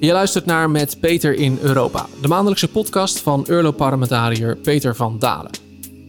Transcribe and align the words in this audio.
Je 0.00 0.12
luistert 0.12 0.44
naar 0.46 0.70
Met 0.70 1.00
Peter 1.00 1.34
in 1.34 1.58
Europa, 1.62 2.06
de 2.20 2.28
maandelijkse 2.28 2.68
podcast 2.68 3.20
van 3.20 3.44
Europarlementariër 3.46 4.56
Peter 4.56 4.96
van 4.96 5.16
Dalen. 5.18 5.50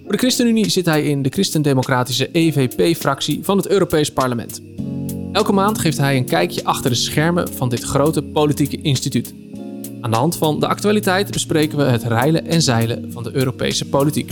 Voor 0.04 0.12
de 0.12 0.18
ChristenUnie 0.18 0.70
zit 0.70 0.86
hij 0.86 1.04
in 1.04 1.22
de 1.22 1.30
christendemocratische 1.30 2.30
EVP-fractie 2.32 3.40
van 3.44 3.58
het 3.58 3.68
Europees 3.68 4.12
Parlement. 4.12 4.62
Elke 5.32 5.52
maand 5.52 5.80
geeft 5.80 5.98
hij 5.98 6.18
een 6.18 6.26
kijkje 6.26 6.64
achter 6.64 6.90
de 6.90 6.96
schermen 6.96 7.54
van 7.54 7.70
dit 7.70 7.84
grote 7.84 8.22
politieke 8.22 8.82
instituut. 8.82 9.34
Aan 10.02 10.12
de 10.12 10.18
hand 10.18 10.38
van 10.38 10.60
de 10.60 10.68
actualiteit 10.68 11.32
bespreken 11.32 11.78
we 11.78 11.84
het 11.84 12.04
reilen 12.04 12.46
en 12.46 12.62
zeilen 12.62 13.12
van 13.12 13.24
de 13.24 13.32
Europese 13.34 13.86
politiek. 13.86 14.32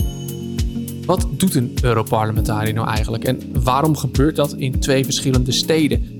Wat 1.06 1.26
doet 1.30 1.54
een 1.54 1.74
Europarlementariër 1.82 2.74
nou 2.74 2.88
eigenlijk 2.88 3.24
en 3.24 3.40
waarom 3.62 3.96
gebeurt 3.96 4.36
dat 4.36 4.52
in 4.52 4.78
twee 4.78 5.04
verschillende 5.04 5.52
steden? 5.52 6.17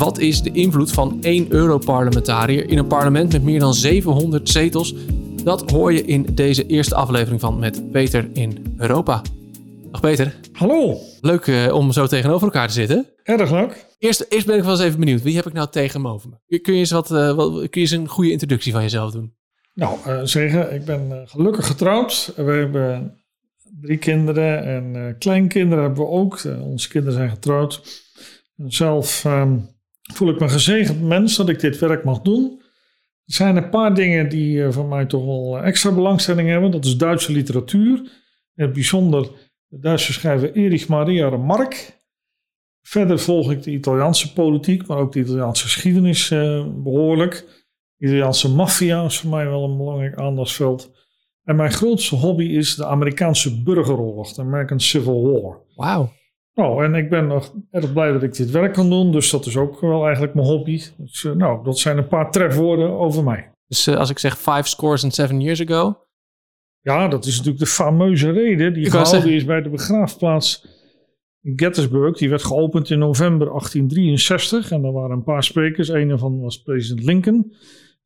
Wat 0.00 0.18
is 0.18 0.42
de 0.42 0.52
invloed 0.52 0.92
van 0.92 1.18
één 1.22 1.52
Europarlementariër 1.52 2.70
in 2.70 2.78
een 2.78 2.86
parlement 2.86 3.32
met 3.32 3.42
meer 3.42 3.60
dan 3.60 3.74
700 3.74 4.48
zetels? 4.48 4.94
Dat 5.44 5.70
hoor 5.70 5.92
je 5.92 6.04
in 6.04 6.26
deze 6.34 6.66
eerste 6.66 6.94
aflevering 6.94 7.40
van 7.40 7.58
Met 7.58 7.90
Peter 7.92 8.28
in 8.32 8.74
Europa. 8.78 9.22
Dag 9.90 10.00
Peter. 10.00 10.34
Hallo. 10.52 10.98
Leuk 11.20 11.46
uh, 11.46 11.74
om 11.74 11.92
zo 11.92 12.06
tegenover 12.06 12.46
elkaar 12.46 12.66
te 12.66 12.72
zitten. 12.72 13.06
Erg 13.22 13.50
leuk. 13.50 13.86
Eerst, 13.98 14.26
eerst 14.28 14.46
ben 14.46 14.56
ik 14.56 14.62
wel 14.62 14.72
eens 14.72 14.80
even 14.80 14.98
benieuwd. 14.98 15.22
Wie 15.22 15.36
heb 15.36 15.46
ik 15.46 15.52
nou 15.52 15.68
tegenover 15.70 16.28
me? 16.28 16.60
Kun 16.60 16.72
je 16.72 16.78
eens, 16.78 16.90
wat, 16.90 17.10
uh, 17.10 17.34
wat, 17.34 17.50
kun 17.52 17.68
je 17.70 17.80
eens 17.80 17.90
een 17.90 18.08
goede 18.08 18.30
introductie 18.30 18.72
van 18.72 18.82
jezelf 18.82 19.10
doen? 19.10 19.34
Nou, 19.74 19.98
uh, 20.06 20.20
zeggen, 20.22 20.74
ik 20.74 20.84
ben 20.84 21.24
gelukkig 21.28 21.66
getrouwd. 21.66 22.32
We 22.36 22.52
hebben 22.52 23.18
drie 23.80 23.98
kinderen 23.98 24.64
en 24.64 25.16
kleinkinderen 25.18 25.84
hebben 25.84 26.04
we 26.04 26.10
ook. 26.10 26.42
onze 26.60 26.88
kinderen 26.88 27.14
zijn 27.14 27.30
getrouwd. 27.30 27.82
Zelf 28.66 29.24
um, 29.24 29.68
voel 30.12 30.28
ik 30.28 30.40
me 30.40 30.48
gezegend 30.48 31.02
mens 31.02 31.36
dat 31.36 31.48
ik 31.48 31.60
dit 31.60 31.78
werk 31.78 32.04
mag 32.04 32.20
doen. 32.20 32.60
Er 33.24 33.34
zijn 33.34 33.56
een 33.56 33.70
paar 33.70 33.94
dingen 33.94 34.28
die 34.28 34.56
uh, 34.56 34.70
voor 34.70 34.86
mij 34.86 35.06
toch 35.06 35.24
wel 35.24 35.58
extra 35.58 35.92
belangstelling 35.92 36.48
hebben. 36.48 36.70
Dat 36.70 36.84
is 36.84 36.96
Duitse 36.96 37.32
literatuur. 37.32 37.98
In 38.54 38.64
het 38.64 38.72
bijzonder 38.72 39.30
de 39.66 39.78
Duitse 39.78 40.12
schrijver 40.12 40.52
Erich 40.52 40.88
Maria 40.88 41.28
Remarque. 41.28 41.78
Verder 42.82 43.18
volg 43.18 43.50
ik 43.50 43.62
de 43.62 43.70
Italiaanse 43.70 44.32
politiek, 44.32 44.86
maar 44.86 44.98
ook 44.98 45.12
de 45.12 45.20
Italiaanse 45.20 45.62
geschiedenis 45.62 46.30
uh, 46.30 46.66
behoorlijk. 46.76 47.44
De 47.96 48.06
Italiaanse 48.06 48.48
maffia 48.48 49.04
is 49.04 49.18
voor 49.18 49.30
mij 49.30 49.48
wel 49.48 49.64
een 49.64 49.76
belangrijk 49.76 50.18
aandachtsveld. 50.18 50.98
En 51.44 51.56
mijn 51.56 51.72
grootste 51.72 52.14
hobby 52.14 52.44
is 52.44 52.74
de 52.74 52.86
Amerikaanse 52.86 53.62
burgeroorlog, 53.62 54.32
de 54.32 54.42
American 54.42 54.80
Civil 54.80 55.42
War. 55.42 55.58
Wauw. 55.74 56.12
Nou, 56.54 56.84
en 56.84 56.94
ik 56.94 57.10
ben 57.10 57.26
nog 57.26 57.54
erg 57.70 57.92
blij 57.92 58.12
dat 58.12 58.22
ik 58.22 58.34
dit 58.34 58.50
werk 58.50 58.72
kan 58.72 58.90
doen. 58.90 59.12
Dus 59.12 59.30
dat 59.30 59.46
is 59.46 59.56
ook 59.56 59.80
wel 59.80 60.04
eigenlijk 60.04 60.34
mijn 60.34 60.46
hobby. 60.46 60.82
Dus, 60.96 61.22
uh, 61.22 61.32
nou, 61.32 61.64
dat 61.64 61.78
zijn 61.78 61.98
een 61.98 62.08
paar 62.08 62.30
trefwoorden 62.30 62.90
over 62.90 63.24
mij. 63.24 63.52
Dus 63.66 63.86
uh, 63.86 63.96
als 63.96 64.10
ik 64.10 64.18
zeg 64.18 64.38
five 64.38 64.62
scores 64.64 65.04
and 65.04 65.14
seven 65.14 65.40
years 65.40 65.60
ago? 65.60 66.06
Ja, 66.80 67.08
dat 67.08 67.24
is 67.24 67.36
natuurlijk 67.36 67.64
de 67.64 67.70
fameuze 67.70 68.30
reden 68.30 68.74
die 68.74 68.84
ik 68.84 68.90
gehouden 68.90 69.32
is 69.32 69.44
bij 69.44 69.62
de 69.62 69.68
begraafplaats 69.68 70.66
in 71.42 71.52
Gettysburg. 71.56 72.16
Die 72.16 72.28
werd 72.28 72.44
geopend 72.44 72.90
in 72.90 72.98
november 72.98 73.46
1863. 73.46 74.70
En 74.70 74.82
daar 74.82 74.92
waren 74.92 75.16
een 75.16 75.24
paar 75.24 75.44
sprekers. 75.44 75.88
Een 75.88 76.08
daarvan 76.08 76.40
was 76.40 76.62
president 76.62 77.04
Lincoln. 77.04 77.54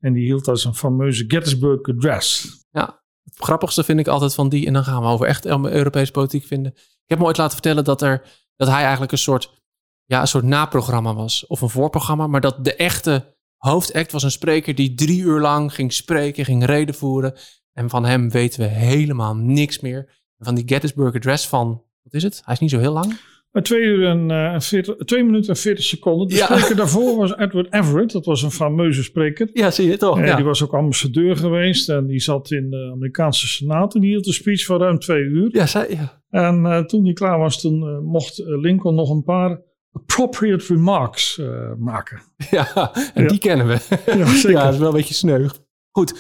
En 0.01 0.13
die 0.13 0.25
hield 0.25 0.49
als 0.49 0.65
een 0.65 0.75
fameuze 0.75 1.25
Gettysburg 1.29 1.83
Address. 1.83 2.47
Ja, 2.71 3.03
het 3.25 3.45
grappigste 3.45 3.85
vind 3.85 4.01
ik 4.01 4.09
altijd 4.09 4.35
van 4.35 4.49
die. 4.49 4.67
En 4.67 4.73
dan 4.73 4.85
gaan 4.85 5.03
we 5.03 5.09
over 5.09 5.27
echt 5.27 5.47
Europese 5.47 6.13
politiek 6.13 6.45
vinden. 6.45 6.75
Ik 7.05 7.11
heb 7.11 7.19
me 7.19 7.25
ooit 7.25 7.37
laten 7.37 7.53
vertellen 7.53 7.85
dat 7.85 8.03
er 8.03 8.43
dat 8.57 8.69
hij 8.69 8.83
eigenlijk 8.83 9.13
een 9.13 9.19
soort, 9.19 9.63
ja, 10.05 10.21
een 10.21 10.29
soort 10.29 10.45
naprogramma 10.45 11.15
was. 11.15 11.47
Of 11.47 11.61
een 11.61 11.69
voorprogramma. 11.69 12.27
Maar 12.27 12.41
dat 12.41 12.65
de 12.65 12.75
echte 12.75 13.37
hoofdact 13.57 14.13
was 14.13 14.23
een 14.23 14.31
spreker 14.31 14.75
die 14.75 14.95
drie 14.95 15.21
uur 15.21 15.41
lang 15.41 15.75
ging 15.75 15.93
spreken, 15.93 16.45
ging 16.45 16.65
reden 16.65 16.95
voeren. 16.95 17.35
En 17.73 17.91
van 17.91 18.05
hem 18.05 18.31
weten 18.31 18.61
we 18.61 18.67
helemaal 18.67 19.37
niks 19.37 19.81
meer. 19.81 20.23
Van 20.39 20.55
die 20.55 20.69
Gettysburg 20.69 21.15
Address 21.15 21.49
van, 21.49 21.83
wat 22.03 22.15
is 22.15 22.23
het? 22.23 22.43
Hij 22.45 22.55
is 22.55 22.61
niet 22.61 22.71
zo 22.71 22.79
heel 22.79 22.93
lang. 22.93 23.21
Maar 23.55 23.63
twee, 23.63 23.83
uur 23.83 24.07
en, 24.07 24.31
uh, 24.31 24.61
40, 24.61 24.97
twee 24.97 25.25
minuten 25.25 25.49
en 25.49 25.57
40 25.57 25.85
seconden. 25.85 26.29
De 26.29 26.35
ja. 26.35 26.45
spreker 26.45 26.77
daarvoor 26.77 27.17
was 27.17 27.37
Edward 27.37 27.73
Everett. 27.73 28.13
Dat 28.13 28.25
was 28.25 28.43
een 28.43 28.51
fameuze 28.51 29.03
spreker. 29.03 29.51
Ja, 29.53 29.71
zie 29.71 29.89
je 29.89 29.97
toch? 29.97 30.19
Ja. 30.19 30.37
Die 30.37 30.45
was 30.45 30.63
ook 30.63 30.75
ambassadeur 30.75 31.37
geweest. 31.37 31.89
En 31.89 32.07
die 32.07 32.21
zat 32.21 32.51
in 32.51 32.71
de 32.71 32.91
Amerikaanse 32.93 33.47
Senaat. 33.47 33.95
En 33.95 34.01
die 34.01 34.11
hield 34.11 34.27
een 34.27 34.33
speech 34.33 34.65
van 34.65 34.81
ruim 34.81 34.99
twee 34.99 35.23
uur. 35.23 35.49
Ja, 35.53 35.67
zei, 35.67 35.87
ja. 35.95 36.23
En 36.31 36.65
uh, 36.65 36.79
toen 36.79 37.05
die 37.05 37.13
klaar 37.13 37.39
was, 37.39 37.61
toen 37.61 37.83
uh, 37.83 37.99
mocht 37.99 38.43
Lincoln 38.45 38.95
nog 38.95 39.11
een 39.11 39.25
paar 39.25 39.63
appropriate 39.93 40.65
remarks 40.67 41.41
maken. 41.79 42.23
Ja, 42.51 42.95
en 43.15 43.23
ja. 43.23 43.29
die 43.29 43.39
kennen 43.39 43.67
we. 43.67 43.79
Ja, 44.07 44.27
zeker. 44.35 44.51
ja, 44.51 44.65
dat 44.65 44.73
is 44.73 44.79
wel 44.79 44.89
een 44.89 44.95
beetje 44.95 45.15
sneu. 45.15 45.49
Goed, 45.91 46.15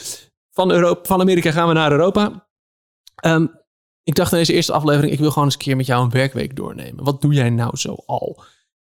van, 0.51 0.73
Europa, 0.73 1.01
van 1.03 1.21
Amerika 1.21 1.51
gaan 1.51 1.69
we 1.69 1.75
naar 1.75 1.91
Europa. 1.91 2.49
Um, 3.27 3.51
ik 4.05 4.15
dacht 4.15 4.33
in 4.33 4.39
deze 4.39 4.53
eerste 4.53 4.73
aflevering, 4.73 5.13
ik 5.13 5.19
wil 5.19 5.31
gewoon 5.31 5.45
eens 5.45 5.55
een 5.55 5.61
keer 5.61 5.77
met 5.77 5.87
jou 5.87 6.05
een 6.05 6.11
werkweek 6.11 6.57
doornemen. 6.57 7.05
Wat 7.05 7.21
doe 7.21 7.35
jij 7.35 7.51
nou 7.51 7.77
zo 7.77 7.97
al? 8.07 8.43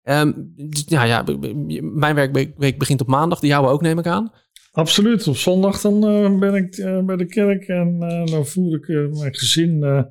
Um, 0.02 0.52
ja, 0.86 1.02
ja, 1.02 1.24
mijn 1.80 2.14
werkweek 2.14 2.78
begint 2.78 3.00
op 3.00 3.06
maandag, 3.06 3.40
de 3.40 3.46
jouwe 3.46 3.68
ook 3.68 3.82
neem 3.82 3.98
ik 3.98 4.06
aan. 4.06 4.32
Absoluut, 4.72 5.26
op 5.26 5.36
zondag 5.36 5.80
dan 5.80 6.10
uh, 6.10 6.38
ben 6.38 6.54
ik 6.54 6.76
uh, 6.76 7.04
bij 7.04 7.16
de 7.16 7.26
kerk 7.26 7.68
en 7.68 7.96
uh, 8.02 8.32
dan 8.32 8.46
voer 8.46 8.74
ik 8.74 9.12
mijn 9.18 9.34
gezin. 9.34 9.78
nou, 9.78 10.08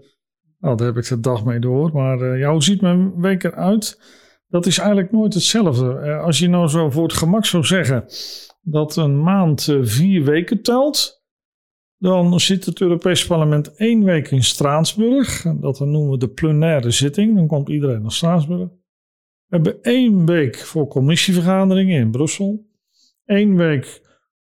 daar 0.59 0.87
heb 0.87 0.97
ik 0.97 1.07
de 1.07 1.19
dag 1.19 1.45
mee 1.45 1.59
door. 1.59 1.91
Maar 1.93 2.37
ja, 2.37 2.51
hoe 2.51 2.63
ziet 2.63 2.81
mijn 2.81 3.21
week 3.21 3.43
eruit? 3.43 4.01
Dat 4.47 4.65
is 4.65 4.77
eigenlijk 4.77 5.11
nooit 5.11 5.33
hetzelfde. 5.33 6.15
als 6.15 6.39
je 6.39 6.49
nou 6.49 6.67
zo 6.67 6.89
voor 6.89 7.03
het 7.03 7.13
gemak 7.13 7.45
zou 7.45 7.63
zeggen 7.63 8.05
dat 8.61 8.95
een 8.95 9.23
maand 9.23 9.75
vier 9.81 10.23
weken 10.23 10.61
telt, 10.61 11.23
dan 11.97 12.39
zit 12.39 12.65
het 12.65 12.81
Europees 12.81 13.25
Parlement 13.25 13.75
één 13.75 14.03
week 14.03 14.31
in 14.31 14.43
Straatsburg. 14.43 15.45
Dat 15.59 15.79
noemen 15.79 16.09
we 16.09 16.17
de 16.17 16.29
plenaire 16.29 16.91
zitting. 16.91 17.35
Dan 17.35 17.47
komt 17.47 17.69
iedereen 17.69 18.01
naar 18.01 18.11
Straatsburg. 18.11 18.69
We 19.47 19.55
hebben 19.55 19.81
één 19.81 20.25
week 20.25 20.57
voor 20.57 20.87
commissievergaderingen 20.87 21.99
in 21.99 22.11
Brussel. 22.11 22.65
Eén 23.25 23.55
week 23.55 24.01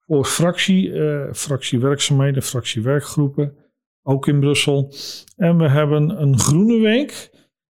voor 0.06 0.25
fractie, 0.25 0.94
eh, 0.94 1.34
fractiewerkzaamheden, 1.34 2.44
fractiewerkgroepen. 2.44 3.56
Ook 4.03 4.28
in 4.28 4.40
Brussel. 4.40 4.94
En 5.35 5.57
we 5.57 5.69
hebben 5.69 6.22
een 6.22 6.40
groene 6.40 6.79
week. 6.79 7.29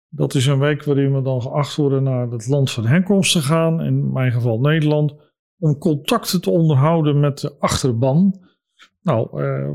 Dat 0.09 0.33
is 0.33 0.45
een 0.45 0.59
week 0.59 0.83
waarin 0.83 1.13
we 1.13 1.21
dan 1.21 1.41
geacht 1.41 1.75
worden 1.75 2.03
naar 2.03 2.29
het 2.29 2.47
land 2.47 2.71
van 2.71 2.85
herkomst 2.85 3.31
te 3.31 3.41
gaan. 3.41 3.81
In 3.81 4.11
mijn 4.11 4.31
geval 4.31 4.59
Nederland. 4.59 5.15
Om 5.59 5.77
contacten 5.77 6.41
te 6.41 6.49
onderhouden 6.49 7.19
met 7.19 7.39
de 7.39 7.55
achterban. 7.59 8.39
Nou, 9.07 9.43
uh, 9.43 9.69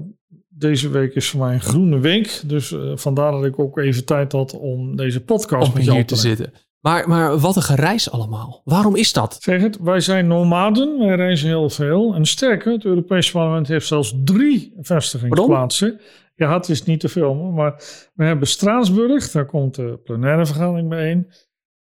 deze 0.48 0.88
week 0.88 1.14
is 1.14 1.28
voor 1.28 1.40
mij 1.40 1.54
een 1.54 1.60
groene 1.60 1.98
week. 1.98 2.40
Dus 2.46 2.70
uh, 2.70 2.96
vandaar 2.96 3.32
dat 3.32 3.44
ik 3.44 3.58
ook 3.58 3.78
even 3.78 4.04
tijd 4.04 4.32
had 4.32 4.58
om 4.58 4.96
deze 4.96 5.24
podcast 5.24 5.68
om 5.68 5.74
met 5.74 5.84
jou 5.84 5.96
hier 5.96 6.06
te 6.06 6.16
zitten. 6.16 6.52
Maar, 6.80 7.08
maar 7.08 7.38
wat 7.38 7.56
een 7.56 7.62
gereis 7.62 8.10
allemaal. 8.10 8.60
Waarom 8.64 8.96
is 8.96 9.12
dat? 9.12 9.38
Zeg 9.40 9.60
het, 9.60 9.78
wij 9.78 10.00
zijn 10.00 10.26
nomaden. 10.26 10.98
Wij 10.98 11.16
reizen 11.16 11.48
heel 11.48 11.70
veel. 11.70 12.14
En 12.14 12.24
sterker, 12.24 12.72
het 12.72 12.84
Europese 12.84 13.32
parlement 13.32 13.68
heeft 13.68 13.86
zelfs 13.86 14.14
drie 14.24 14.74
vestigingsplaatsen. 14.80 16.00
Ja, 16.34 16.54
het 16.54 16.68
is 16.68 16.84
niet 16.84 17.00
te 17.00 17.08
filmen. 17.08 17.54
Maar 17.54 17.82
we 18.14 18.24
hebben 18.24 18.48
Straatsburg. 18.48 19.30
Daar 19.30 19.46
komt 19.46 19.74
de 19.74 20.00
plenaire 20.04 20.46
vergadering 20.46 20.88
bijeen. 20.88 21.32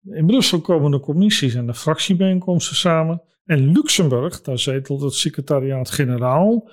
In 0.03 0.25
Brussel 0.25 0.61
komen 0.61 0.91
de 0.91 0.99
commissies 0.99 1.55
en 1.55 1.65
de 1.65 1.73
fractiebijeenkomsten 1.73 2.75
samen. 2.75 3.21
En 3.45 3.71
Luxemburg, 3.71 4.41
daar 4.41 4.59
zetelt 4.59 5.01
het 5.01 5.13
secretariaat-generaal 5.13 6.69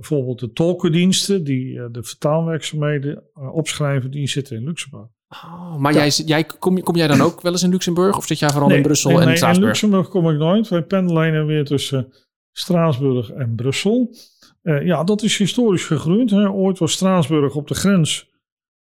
bijvoorbeeld 0.00 0.38
de 0.38 0.52
tolkendiensten 0.52 1.44
die 1.44 1.74
uh, 1.74 1.84
de 1.90 2.02
vertaalwerkzaamheden 2.02 3.22
uh, 3.38 3.54
opschrijven, 3.54 4.10
die 4.10 4.28
zitten 4.28 4.56
in 4.56 4.64
Luxemburg. 4.64 5.06
Oh, 5.28 5.76
maar 5.76 5.92
ja. 5.92 5.98
jij, 5.98 6.24
jij, 6.26 6.44
kom, 6.44 6.82
kom 6.82 6.96
jij 6.96 7.06
dan 7.06 7.20
ook 7.20 7.40
wel 7.40 7.52
eens 7.52 7.62
in 7.62 7.70
Luxemburg? 7.70 8.16
Of 8.16 8.26
zit 8.26 8.38
jij 8.38 8.50
vooral 8.50 8.68
nee, 8.68 8.76
in 8.76 8.82
Brussel 8.82 9.10
nee, 9.10 9.20
en 9.20 9.26
nee, 9.26 9.36
Straatsburg? 9.36 9.64
in 9.64 9.72
Luxemburg 9.72 10.08
kom 10.08 10.30
ik 10.30 10.38
nooit. 10.38 10.68
Wij 10.68 10.82
pendelen 10.82 11.46
weer 11.46 11.64
tussen 11.64 12.12
Straatsburg 12.52 13.30
en 13.30 13.54
Brussel. 13.54 14.14
Uh, 14.62 14.84
ja, 14.86 15.04
dat 15.04 15.22
is 15.22 15.38
historisch 15.38 15.84
gegroeid. 15.84 16.30
Hè. 16.30 16.50
Ooit 16.50 16.78
was 16.78 16.92
Straatsburg 16.92 17.54
op 17.54 17.68
de 17.68 17.74
grens 17.74 18.30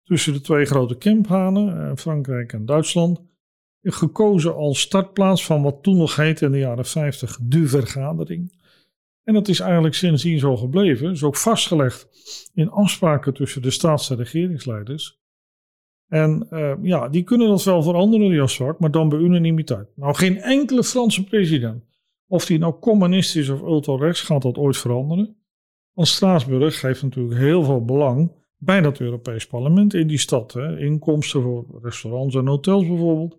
tussen 0.03 0.33
de 0.33 0.41
twee 0.41 0.65
grote 0.65 0.97
kemphanen, 0.97 1.99
Frankrijk 1.99 2.53
en 2.53 2.67
Duitsland. 2.67 3.21
Gekozen 3.83 4.55
als 4.55 4.81
startplaats 4.81 5.45
van 5.45 5.63
wat 5.63 5.83
toen 5.83 5.97
nog 5.97 6.17
heette 6.17 6.45
in 6.45 6.53
de 6.53 6.59
jaren 6.59 6.85
50 6.85 7.39
de 7.43 7.67
vergadering. 7.67 8.58
En 9.29 9.35
dat 9.35 9.49
is 9.49 9.61
eigenlijk 9.61 9.95
sindsdien 9.95 10.39
zo 10.39 10.57
gebleven. 10.57 11.11
is 11.11 11.23
ook 11.23 11.37
vastgelegd 11.37 12.09
in 12.55 12.71
afspraken 12.71 13.35
tussen 13.35 13.63
de 13.63 13.71
staats- 13.71 14.11
en 14.11 14.17
regeringsleiders. 14.17 15.19
En 16.07 16.47
uh, 16.51 16.73
ja, 16.83 17.09
die 17.09 17.23
kunnen 17.23 17.49
dat 17.49 17.65
wel 17.65 17.83
veranderen, 17.83 18.31
die 18.31 18.41
afspraak, 18.41 18.79
maar 18.79 18.91
dan 18.91 19.09
bij 19.09 19.19
unanimiteit. 19.19 19.89
Nou, 19.97 20.15
geen 20.15 20.39
enkele 20.39 20.85
Franse 20.85 21.25
president, 21.25 21.85
of 22.27 22.47
die 22.47 22.59
nou 22.59 22.79
communist 22.81 23.37
is 23.37 23.49
of 23.49 23.61
ultra-rechts, 23.61 24.21
gaat 24.21 24.43
dat 24.43 24.57
ooit 24.57 24.77
veranderen. 24.77 25.37
Want 25.93 26.09
Straatsburg 26.09 26.81
geeft 26.81 27.03
natuurlijk 27.03 27.39
heel 27.39 27.63
veel 27.63 27.85
belang 27.85 28.33
bij 28.57 28.81
dat 28.81 29.01
Europees 29.01 29.47
parlement 29.47 29.95
in 29.95 30.07
die 30.07 30.19
stad. 30.19 30.53
Hè. 30.53 30.79
Inkomsten 30.79 31.43
voor 31.43 31.81
restaurants 31.83 32.35
en 32.35 32.47
hotels 32.47 32.87
bijvoorbeeld. 32.87 33.39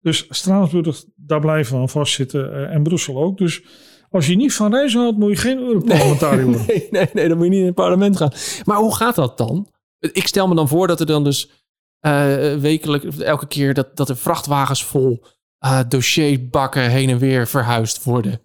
Dus 0.00 0.26
Straatsburg, 0.28 1.04
daar 1.16 1.40
blijven 1.40 1.74
we 1.74 1.80
aan 1.80 1.88
vastzitten 1.88 2.50
uh, 2.50 2.74
en 2.74 2.82
Brussel 2.82 3.22
ook. 3.22 3.38
Dus 3.38 3.62
Als 4.10 4.26
je 4.26 4.36
niet 4.36 4.54
van 4.54 4.74
reizen 4.74 5.00
houdt, 5.00 5.18
moet 5.18 5.30
je 5.30 5.36
geen 5.36 5.58
Europarlementariër 5.58 6.44
worden. 6.44 6.66
Nee, 6.66 6.88
nee, 6.90 7.08
nee, 7.12 7.28
dan 7.28 7.36
moet 7.36 7.46
je 7.46 7.52
niet 7.52 7.60
in 7.60 7.66
het 7.66 7.74
parlement 7.74 8.16
gaan. 8.16 8.32
Maar 8.64 8.76
hoe 8.76 8.94
gaat 8.96 9.14
dat 9.14 9.38
dan? 9.38 9.68
Ik 9.98 10.26
stel 10.26 10.48
me 10.48 10.54
dan 10.54 10.68
voor 10.68 10.86
dat 10.86 11.00
er 11.00 11.06
dan 11.06 11.24
dus 11.24 11.50
uh, 12.06 12.54
wekelijk, 12.54 13.04
elke 13.04 13.46
keer 13.46 13.74
dat, 13.74 13.96
dat 13.96 14.08
er 14.08 14.16
vrachtwagens 14.16 14.84
vol 14.84 15.24
uh, 15.64 15.80
dossierbakken 15.88 16.90
heen 16.90 17.08
en 17.08 17.18
weer 17.18 17.46
verhuisd 17.46 18.04
worden. 18.04 18.40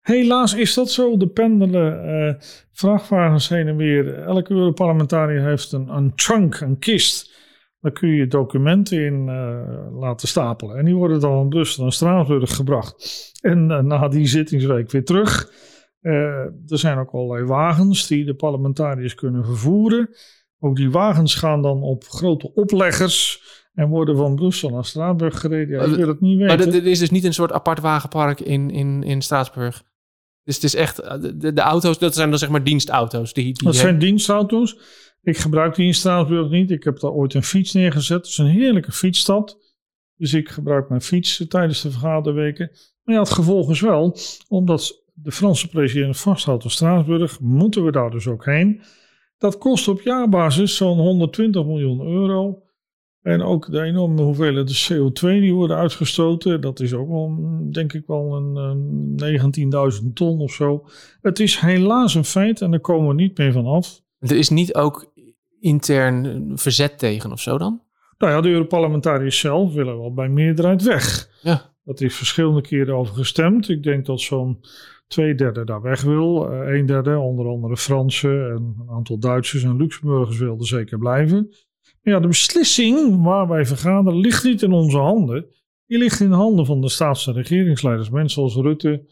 Helaas 0.00 0.54
is 0.54 0.74
dat 0.74 0.90
zo. 0.90 1.16
De 1.16 1.26
pendelen 1.26 2.08
uh, 2.08 2.34
vrachtwagens 2.72 3.48
heen 3.48 3.68
en 3.68 3.76
weer. 3.76 4.22
Elke 4.22 4.52
Europarlementariër 4.52 5.42
heeft 5.42 5.72
een, 5.72 5.88
een 5.88 6.14
trunk, 6.14 6.60
een 6.60 6.78
kist. 6.78 7.34
Daar 7.80 7.92
kun 7.92 8.08
je 8.08 8.26
documenten 8.26 9.04
in 9.04 9.26
uh, 9.28 9.98
laten 10.00 10.28
stapelen. 10.28 10.76
En 10.76 10.84
die 10.84 10.94
worden 10.94 11.20
dan 11.20 11.42
in 11.42 11.48
Brussel 11.48 11.84
en 11.84 11.92
Straatsburg 11.92 12.54
gebracht. 12.54 13.30
En 13.40 13.70
uh, 13.70 13.80
na 13.80 14.08
die 14.08 14.26
zittingsweek 14.26 14.90
weer 14.90 15.04
terug. 15.04 15.52
er 16.00 16.52
zijn 16.66 16.98
ook 16.98 17.10
allerlei 17.10 17.44
wagens 17.44 18.06
die 18.06 18.24
de 18.24 18.34
parlementariërs 18.34 19.14
kunnen 19.14 19.44
vervoeren. 19.44 20.08
Ook 20.58 20.76
die 20.76 20.90
wagens 20.90 21.34
gaan 21.34 21.62
dan 21.62 21.82
op 21.82 22.04
grote 22.04 22.54
opleggers 22.54 23.42
en 23.76 23.88
worden 23.88 24.16
van 24.16 24.34
Brussel 24.34 24.70
naar 24.70 24.84
Straatsburg 24.84 25.40
gereden. 25.40 25.76
Ja, 25.78 25.84
ik 25.84 25.96
wil 25.96 26.08
het 26.08 26.20
niet 26.20 26.38
weten. 26.38 26.58
Maar 26.58 26.74
er 26.74 26.86
is 26.86 26.98
dus 26.98 27.10
niet 27.10 27.24
een 27.24 27.34
soort 27.34 27.52
apart 27.52 27.80
wagenpark 27.80 28.40
in, 28.40 28.70
in, 28.70 29.02
in 29.02 29.22
Straatsburg? 29.22 29.82
Dus 30.44 30.54
het 30.54 30.64
is 30.64 30.74
echt, 30.74 30.98
eh, 30.98 31.20
de, 31.20 31.52
de 31.52 31.60
auto's, 31.60 31.98
dat 31.98 32.14
zijn 32.14 32.30
dan 32.30 32.38
zeg 32.38 32.48
maar 32.48 32.64
dienstauto's. 32.64 33.32
Die, 33.32 33.44
die 33.44 33.64
dat 33.64 33.74
zijn 33.74 33.98
dienstauto's. 33.98 34.78
Ik 35.26 35.36
gebruik 35.36 35.74
die 35.74 35.86
in 35.86 35.94
Straatsburg 35.94 36.50
niet. 36.50 36.70
Ik 36.70 36.84
heb 36.84 37.00
daar 37.00 37.10
ooit 37.10 37.34
een 37.34 37.42
fiets 37.42 37.72
neergezet. 37.72 38.16
Het 38.16 38.26
is 38.26 38.38
een 38.38 38.46
heerlijke 38.46 38.92
fietsstad. 38.92 39.58
Dus 40.16 40.34
ik 40.34 40.48
gebruik 40.48 40.88
mijn 40.88 41.00
fiets 41.00 41.44
tijdens 41.48 41.82
de 41.82 41.90
vergaderweken. 41.90 42.70
Maar 43.02 43.14
ja, 43.14 43.20
het 43.20 43.30
gevolg 43.30 43.70
is 43.70 43.80
wel, 43.80 44.16
omdat 44.48 45.02
de 45.14 45.32
Franse 45.32 45.68
president 45.68 46.16
vasthoudt 46.16 46.64
in 46.64 46.70
Straatsburg, 46.70 47.40
moeten 47.40 47.84
we 47.84 47.92
daar 47.92 48.10
dus 48.10 48.26
ook 48.26 48.44
heen. 48.44 48.82
Dat 49.38 49.58
kost 49.58 49.88
op 49.88 50.00
jaarbasis 50.00 50.76
zo'n 50.76 50.98
120 50.98 51.64
miljoen 51.64 52.00
euro. 52.00 52.62
En 53.22 53.42
ook 53.42 53.70
de 53.70 53.82
enorme 53.82 54.22
hoeveelheid 54.22 54.90
CO2 54.92 55.20
die 55.20 55.54
worden 55.54 55.76
uitgestoten, 55.76 56.60
dat 56.60 56.80
is 56.80 56.94
ook 56.94 57.08
wel, 57.08 57.38
denk 57.70 57.92
ik 57.92 58.06
wel 58.06 58.36
een, 58.36 60.02
19.000 60.02 60.12
ton 60.14 60.40
of 60.40 60.52
zo. 60.52 60.86
Het 61.20 61.40
is 61.40 61.58
helaas 61.58 62.14
een 62.14 62.24
feit 62.24 62.60
en 62.60 62.70
daar 62.70 62.80
komen 62.80 63.08
we 63.08 63.14
niet 63.14 63.38
meer 63.38 63.52
van 63.52 63.66
af. 63.66 64.04
Er 64.18 64.36
is 64.36 64.48
niet 64.48 64.74
ook 64.74 65.14
intern 65.60 66.52
verzet 66.54 66.98
tegen 66.98 67.32
of 67.32 67.40
zo 67.40 67.58
dan? 67.58 67.82
Nou 68.18 68.32
ja, 68.32 68.40
de 68.40 68.48
Europarlementariërs 68.48 69.38
zelf 69.38 69.72
willen 69.72 69.98
wel 69.98 70.14
bij 70.14 70.28
meerderheid 70.28 70.82
weg. 70.82 71.30
Ja. 71.42 71.74
Dat 71.84 72.00
is 72.00 72.16
verschillende 72.16 72.60
keren 72.60 72.94
over 72.94 73.14
gestemd. 73.14 73.68
Ik 73.68 73.82
denk 73.82 74.06
dat 74.06 74.20
zo'n 74.20 74.60
twee 75.06 75.34
derde 75.34 75.64
daar 75.64 75.82
weg 75.82 76.02
wil. 76.02 76.52
Uh, 76.52 76.76
een 76.78 76.86
derde, 76.86 77.18
onder 77.18 77.46
andere 77.46 77.76
Fransen 77.76 78.50
en 78.50 78.76
een 78.80 78.90
aantal 78.90 79.18
Duitsers 79.18 79.62
en 79.62 79.76
Luxemburgers 79.76 80.38
wilden 80.38 80.66
zeker 80.66 80.98
blijven. 80.98 81.48
Maar 82.02 82.14
ja, 82.14 82.20
de 82.20 82.26
beslissing 82.26 83.22
waar 83.22 83.48
wij 83.48 83.66
vergaderen 83.66 84.20
ligt 84.20 84.44
niet 84.44 84.62
in 84.62 84.72
onze 84.72 84.98
handen. 84.98 85.46
Die 85.86 85.98
ligt 85.98 86.20
in 86.20 86.28
de 86.28 86.34
handen 86.34 86.66
van 86.66 86.80
de 86.80 86.88
staats- 86.88 87.26
en 87.26 87.34
regeringsleiders. 87.34 88.10
Mensen 88.10 88.50
zoals 88.50 88.66
Rutte, 88.66 89.04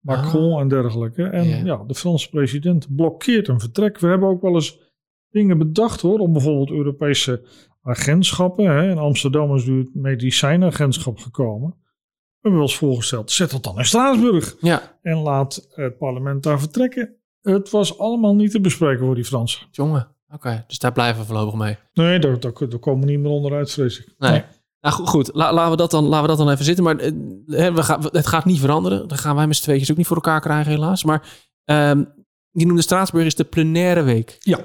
Macron 0.00 0.54
ah. 0.54 0.60
en 0.60 0.68
dergelijke. 0.68 1.22
En 1.22 1.64
ja, 1.64 1.84
de 1.86 1.94
Franse 1.94 2.28
president 2.28 2.96
blokkeert 2.96 3.48
een 3.48 3.60
vertrek. 3.60 3.98
We 3.98 4.06
hebben 4.06 4.28
ook 4.28 4.42
wel 4.42 4.54
eens 4.54 4.87
dingen 5.30 5.58
bedacht 5.58 6.00
hoor, 6.00 6.18
om 6.18 6.32
bijvoorbeeld 6.32 6.70
Europese 6.70 7.46
agentschappen. 7.82 8.64
Hè. 8.64 8.90
In 8.90 8.98
Amsterdam 8.98 9.54
is 9.54 9.64
nu 9.64 9.78
het 9.78 9.94
medicijnagentschap 9.94 11.18
gekomen. 11.18 11.70
We 11.70 12.48
hebben 12.48 12.60
wel 12.60 12.68
eens 12.68 12.78
voorgesteld, 12.78 13.30
zet 13.30 13.50
dat 13.50 13.62
dan 13.62 13.78
in 13.78 13.84
Straatsburg. 13.84 14.56
Ja. 14.60 14.98
En 15.02 15.16
laat 15.16 15.68
het 15.74 15.98
parlement 15.98 16.42
daar 16.42 16.60
vertrekken. 16.60 17.16
Het 17.42 17.70
was 17.70 17.98
allemaal 17.98 18.34
niet 18.34 18.50
te 18.50 18.60
bespreken 18.60 19.04
voor 19.04 19.14
die 19.14 19.24
Fransen. 19.24 19.66
Jongen, 19.70 20.08
oké. 20.30 20.64
Dus 20.66 20.78
daar 20.78 20.92
blijven 20.92 21.20
we 21.20 21.26
voorlopig 21.26 21.54
mee. 21.54 21.76
Nee, 21.92 22.18
daar, 22.18 22.40
daar, 22.40 22.52
daar 22.68 22.78
komen 22.78 23.06
we 23.06 23.10
niet 23.10 23.20
meer 23.20 23.30
onderuit, 23.30 23.72
vrees 23.72 23.98
ik. 23.98 24.14
Nee. 24.18 24.42
Nou 24.80 24.94
goed, 24.94 25.08
goed. 25.08 25.30
laten, 25.34 25.70
we 25.70 25.76
dat 25.76 25.90
dan, 25.90 26.04
laten 26.04 26.22
we 26.22 26.28
dat 26.28 26.38
dan 26.38 26.50
even 26.50 26.64
zitten. 26.64 26.84
Maar 26.84 26.96
eh, 26.96 27.74
we 27.74 27.82
gaan, 27.82 28.02
het 28.12 28.26
gaat 28.26 28.44
niet 28.44 28.60
veranderen. 28.60 29.08
Dan 29.08 29.18
gaan 29.18 29.36
wij 29.36 29.46
met 29.46 29.56
z'n 29.56 29.62
tweetjes 29.62 29.90
ook 29.90 29.96
niet 29.96 30.06
voor 30.06 30.16
elkaar 30.16 30.40
krijgen, 30.40 30.72
helaas. 30.72 31.04
Maar 31.04 31.28
um, 31.64 32.12
je 32.50 32.66
noemde 32.66 32.82
Straatsburg 32.82 33.26
is 33.26 33.34
de 33.34 33.44
plenaire 33.44 34.02
week. 34.02 34.36
Ja. 34.38 34.58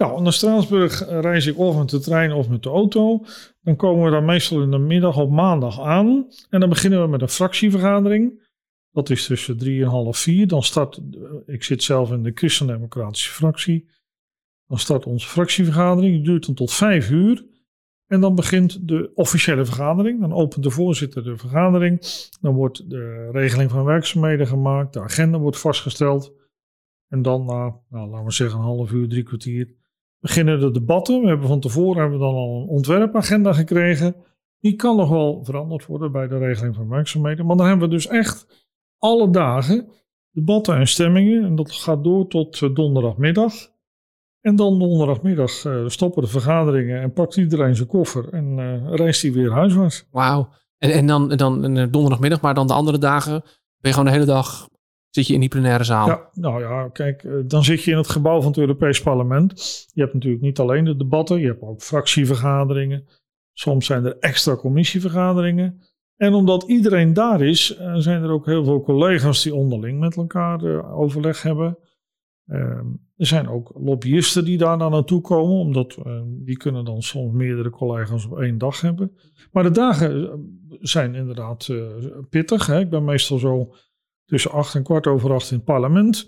Nou, 0.00 0.22
naar 0.22 0.32
Straatsburg 0.32 1.08
reis 1.08 1.46
ik 1.46 1.58
of 1.58 1.78
met 1.78 1.88
de 1.88 2.00
trein 2.00 2.32
of 2.32 2.48
met 2.48 2.62
de 2.62 2.68
auto. 2.68 3.24
Dan 3.62 3.76
komen 3.76 4.04
we 4.04 4.10
daar 4.10 4.22
meestal 4.22 4.62
in 4.62 4.70
de 4.70 4.78
middag 4.78 5.18
op 5.18 5.30
maandag 5.30 5.80
aan. 5.80 6.26
En 6.50 6.60
dan 6.60 6.68
beginnen 6.68 7.02
we 7.02 7.08
met 7.08 7.22
een 7.22 7.28
fractievergadering. 7.28 8.48
Dat 8.90 9.10
is 9.10 9.26
tussen 9.26 9.58
drie 9.58 9.82
en 9.82 9.88
half 9.88 10.18
vier. 10.18 10.48
Dan 10.48 10.62
start, 10.62 11.00
ik 11.46 11.64
zit 11.64 11.82
zelf 11.82 12.10
in 12.10 12.22
de 12.22 12.30
Christendemocratische 12.34 13.30
fractie. 13.32 13.88
Dan 14.66 14.78
start 14.78 15.06
onze 15.06 15.28
fractievergadering. 15.28 16.14
Die 16.14 16.24
duurt 16.24 16.46
dan 16.46 16.54
tot 16.54 16.72
vijf 16.72 17.10
uur. 17.10 17.44
En 18.06 18.20
dan 18.20 18.34
begint 18.34 18.88
de 18.88 19.10
officiële 19.14 19.64
vergadering. 19.64 20.20
Dan 20.20 20.32
opent 20.32 20.62
de 20.62 20.70
voorzitter 20.70 21.24
de 21.24 21.36
vergadering. 21.36 22.00
Dan 22.40 22.54
wordt 22.54 22.90
de 22.90 23.30
regeling 23.32 23.70
van 23.70 23.84
werkzaamheden 23.84 24.46
gemaakt. 24.46 24.92
De 24.92 25.00
agenda 25.00 25.38
wordt 25.38 25.58
vastgesteld. 25.58 26.32
En 27.08 27.22
dan 27.22 27.44
na, 27.44 27.80
nou, 27.88 28.10
laten 28.10 28.26
we 28.26 28.32
zeggen, 28.32 28.58
een 28.58 28.64
half 28.64 28.92
uur, 28.92 29.08
drie 29.08 29.22
kwartier 29.22 29.78
beginnen 30.20 30.60
de 30.60 30.70
debatten. 30.70 31.20
We 31.20 31.28
hebben 31.28 31.48
van 31.48 31.60
tevoren 31.60 32.00
hebben 32.00 32.18
we 32.18 32.24
dan 32.24 32.34
al 32.34 32.60
een 32.60 32.68
ontwerpagenda 32.68 33.52
gekregen. 33.52 34.16
Die 34.60 34.76
kan 34.76 34.96
nog 34.96 35.08
wel 35.08 35.44
veranderd 35.44 35.86
worden 35.86 36.12
bij 36.12 36.28
de 36.28 36.38
regeling 36.38 36.74
van 36.74 36.88
werkzaamheden. 36.88 37.46
Maar 37.46 37.56
dan 37.56 37.66
hebben 37.66 37.88
we 37.88 37.94
dus 37.94 38.06
echt 38.06 38.68
alle 38.98 39.30
dagen 39.30 39.88
debatten 40.30 40.76
en 40.76 40.86
stemmingen. 40.86 41.44
En 41.44 41.54
dat 41.54 41.72
gaat 41.72 42.04
door 42.04 42.26
tot 42.26 42.62
eh, 42.62 42.74
donderdagmiddag. 42.74 43.52
En 44.40 44.56
dan 44.56 44.78
donderdagmiddag 44.78 45.64
uh, 45.64 45.88
stoppen 45.88 46.22
de 46.22 46.28
vergaderingen 46.28 47.00
en 47.00 47.12
pakt 47.12 47.36
iedereen 47.36 47.76
zijn 47.76 47.88
koffer 47.88 48.32
en 48.32 48.58
uh, 48.58 48.94
reist 48.94 49.22
hij 49.22 49.32
weer 49.32 49.52
huiswaarts. 49.52 50.06
Wauw. 50.10 50.48
En, 50.78 50.90
en 50.90 51.06
dan, 51.06 51.28
dan 51.28 51.60
donderdagmiddag, 51.90 52.40
maar 52.40 52.54
dan 52.54 52.66
de 52.66 52.72
andere 52.72 52.98
dagen 52.98 53.42
ben 53.80 53.90
je 53.90 53.92
gewoon 53.92 54.04
de 54.04 54.10
hele 54.10 54.24
dag 54.24 54.68
zit 55.10 55.26
je 55.26 55.34
in 55.34 55.40
die 55.40 55.48
plenaire 55.48 55.84
zaal. 55.84 56.06
Ja, 56.06 56.30
nou 56.32 56.60
ja, 56.60 56.88
kijk, 56.88 57.24
eh, 57.24 57.32
dan 57.46 57.64
zit 57.64 57.82
je 57.82 57.90
in 57.90 57.96
het 57.96 58.08
gebouw 58.08 58.40
van 58.40 58.50
het 58.50 58.60
Europees 58.60 59.02
Parlement. 59.02 59.86
Je 59.92 60.00
hebt 60.00 60.14
natuurlijk 60.14 60.42
niet 60.42 60.58
alleen 60.58 60.84
de 60.84 60.96
debatten, 60.96 61.40
je 61.40 61.46
hebt 61.46 61.62
ook 61.62 61.82
fractievergaderingen. 61.82 63.06
Soms 63.52 63.86
zijn 63.86 64.04
er 64.04 64.18
extra 64.18 64.56
commissievergaderingen. 64.56 65.80
En 66.16 66.32
omdat 66.32 66.62
iedereen 66.62 67.12
daar 67.12 67.42
is, 67.42 67.76
eh, 67.76 67.94
zijn 67.94 68.22
er 68.22 68.30
ook 68.30 68.46
heel 68.46 68.64
veel 68.64 68.82
collega's 68.82 69.42
die 69.42 69.54
onderling 69.54 70.00
met 70.00 70.16
elkaar 70.16 70.64
eh, 70.64 70.98
overleg 70.98 71.42
hebben. 71.42 71.78
Ehm, 72.46 72.86
er 73.16 73.26
zijn 73.26 73.48
ook 73.48 73.72
lobbyisten 73.74 74.44
die 74.44 74.58
daar 74.58 74.76
naartoe 74.76 75.20
komen, 75.20 75.56
omdat 75.56 75.98
die 76.26 76.56
kunnen 76.56 76.84
dan 76.84 77.02
soms 77.02 77.32
meerdere 77.32 77.70
collega's 77.70 78.26
op 78.26 78.38
één 78.38 78.58
dag 78.58 78.80
hebben. 78.80 79.12
Maar 79.52 79.62
de 79.62 79.70
dagen 79.70 80.40
zijn 80.80 81.14
inderdaad 81.14 81.68
pittig. 82.30 82.66
Hè? 82.66 82.80
Ik 82.80 82.90
ben 82.90 83.04
meestal 83.04 83.38
zo 83.38 83.74
tussen 84.30 84.50
acht 84.50 84.74
en 84.74 84.82
kwart 84.82 85.06
over 85.06 85.32
acht 85.32 85.50
in 85.50 85.56
het 85.56 85.64
parlement. 85.64 86.26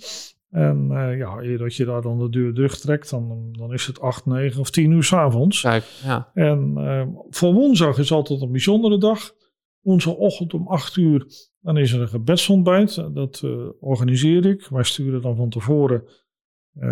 En 0.50 0.88
uh, 0.90 1.18
ja, 1.18 1.38
eer 1.38 1.58
dat 1.58 1.74
je 1.74 1.84
daar 1.84 2.02
dan 2.02 2.18
de 2.18 2.28
deur 2.28 2.54
dicht 2.54 2.80
trekt, 2.80 3.10
dan, 3.10 3.48
dan 3.52 3.72
is 3.72 3.86
het 3.86 4.00
acht, 4.00 4.26
negen 4.26 4.60
of 4.60 4.70
tien 4.70 4.90
uur 4.90 5.02
s 5.02 5.12
avonds. 5.12 5.60
Kijk, 5.60 5.84
ja. 6.04 6.30
En 6.34 6.74
uh, 6.76 7.06
voor 7.30 7.52
woensdag 7.52 7.98
is 7.98 8.12
altijd 8.12 8.40
een 8.40 8.50
bijzondere 8.50 8.98
dag. 8.98 9.34
Woensdagochtend 9.80 10.54
om 10.54 10.68
acht 10.68 10.96
uur, 10.96 11.26
dan 11.60 11.76
is 11.76 11.92
er 11.92 12.00
een 12.00 12.08
gebedsontbijt. 12.08 12.94
Dat 13.14 13.42
uh, 13.44 13.68
organiseer 13.80 14.46
ik. 14.46 14.66
Wij 14.66 14.82
sturen 14.82 15.22
dan 15.22 15.36
van 15.36 15.48
tevoren 15.48 16.04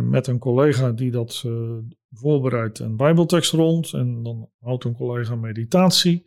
met 0.02 0.26
een 0.26 0.38
collega 0.38 0.92
die 0.92 1.10
dat 1.10 1.44
voorbereidt 2.10 2.78
een 2.78 2.96
bijbeltekst 2.96 3.52
rond. 3.52 3.92
En 3.92 4.22
dan 4.22 4.50
houdt 4.60 4.84
een 4.84 4.94
collega 4.94 5.34
meditatie. 5.34 6.26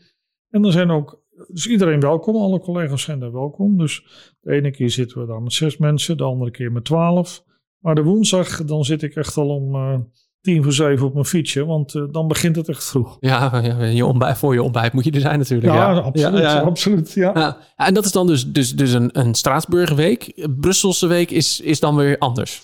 En 0.49 0.65
er 0.65 0.71
zijn 0.71 0.91
ook 0.91 1.22
dus 1.47 1.67
iedereen 1.67 1.99
welkom, 1.99 2.35
alle 2.35 2.59
collega's 2.59 3.01
zijn 3.01 3.19
daar 3.19 3.31
welkom. 3.31 3.77
Dus 3.77 4.05
de 4.41 4.51
ene 4.51 4.71
keer 4.71 4.89
zitten 4.89 5.21
we 5.21 5.27
daar 5.27 5.41
met 5.41 5.53
zes 5.53 5.77
mensen, 5.77 6.17
de 6.17 6.23
andere 6.23 6.51
keer 6.51 6.71
met 6.71 6.85
twaalf. 6.85 7.43
Maar 7.79 7.95
de 7.95 8.03
woensdag, 8.03 8.65
dan 8.65 8.83
zit 8.83 9.01
ik 9.01 9.15
echt 9.15 9.37
al 9.37 9.49
om 9.49 9.75
uh, 9.75 9.99
tien 10.41 10.63
voor 10.63 10.73
zeven 10.73 11.05
op 11.05 11.13
mijn 11.13 11.25
fietsje, 11.25 11.65
want 11.65 11.93
uh, 11.93 12.03
dan 12.11 12.27
begint 12.27 12.55
het 12.55 12.69
echt 12.69 12.83
vroeg. 12.83 13.17
Ja, 13.19 13.61
je 13.93 14.05
ontbijt, 14.05 14.37
voor 14.37 14.53
je 14.53 14.63
ontbijt 14.63 14.93
moet 14.93 15.03
je 15.03 15.11
er 15.11 15.19
zijn 15.19 15.39
natuurlijk. 15.39 15.73
Ja, 15.73 15.91
ja. 15.91 15.99
absoluut. 15.99 16.41
Ja, 16.41 16.59
absoluut 16.59 17.11
ja. 17.11 17.57
En 17.75 17.93
dat 17.93 18.05
is 18.05 18.11
dan 18.11 18.27
dus, 18.27 18.51
dus, 18.51 18.75
dus 18.75 18.93
een, 18.93 19.19
een 19.19 19.33
Straatsburgerweek. 19.33 20.47
Brusselse 20.59 21.07
week 21.07 21.31
is, 21.31 21.59
is 21.59 21.79
dan 21.79 21.95
weer 21.95 22.17
anders. 22.17 22.61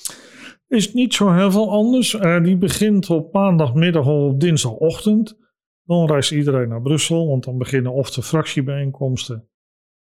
Is 0.68 0.94
niet 0.94 1.14
zo 1.14 1.32
heel 1.32 1.52
veel 1.52 1.72
anders. 1.72 2.14
Uh, 2.14 2.44
die 2.44 2.58
begint 2.58 3.10
op 3.10 3.34
maandagmiddag 3.34 4.06
of 4.06 4.32
op 4.32 4.40
dinsdagochtend. 4.40 5.38
Dan 5.90 6.08
reist 6.08 6.32
iedereen 6.32 6.70
naar 6.70 6.82
Brussel, 6.82 7.28
want 7.28 7.44
dan 7.44 7.58
beginnen 7.58 7.92
of 7.92 8.12
de 8.12 8.24
fractiebijeenkomsten 8.24 9.48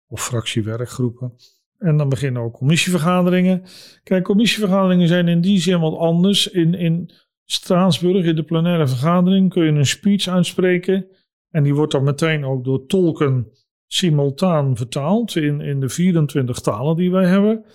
of 0.07 0.23
fractiewerkgroepen. 0.23 1.33
En 1.77 1.97
dan 1.97 2.09
beginnen 2.09 2.41
ook 2.41 2.53
commissievergaderingen. 2.53 3.63
Kijk, 4.03 4.23
commissievergaderingen 4.23 5.07
zijn 5.07 5.27
in 5.27 5.41
die 5.41 5.59
zin 5.59 5.79
wat 5.79 5.97
anders. 5.97 6.47
In, 6.47 6.73
in 6.73 7.09
Straatsburg, 7.43 8.25
in 8.25 8.35
de 8.35 8.43
plenaire 8.43 8.87
vergadering, 8.87 9.49
kun 9.49 9.63
je 9.63 9.71
een 9.71 9.85
speech 9.85 10.27
uitspreken. 10.27 11.07
En 11.49 11.63
die 11.63 11.75
wordt 11.75 11.91
dan 11.91 12.03
meteen 12.03 12.45
ook 12.45 12.63
door 12.63 12.85
tolken 12.85 13.47
simultaan 13.87 14.75
vertaald 14.75 15.35
in, 15.35 15.61
in 15.61 15.79
de 15.79 15.89
24 15.89 16.59
talen 16.59 16.95
die 16.95 17.11
wij 17.11 17.25
hebben. 17.25 17.65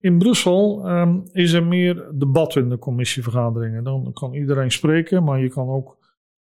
In 0.00 0.18
Brussel 0.18 0.86
ehm, 0.86 1.20
is 1.32 1.52
er 1.52 1.64
meer 1.64 2.10
debat 2.14 2.56
in 2.56 2.68
de 2.68 2.78
commissievergaderingen. 2.78 3.84
Dan 3.84 4.12
kan 4.12 4.34
iedereen 4.34 4.70
spreken, 4.70 5.24
maar 5.24 5.40
je 5.40 5.48
kan 5.48 5.68
ook 5.68 5.97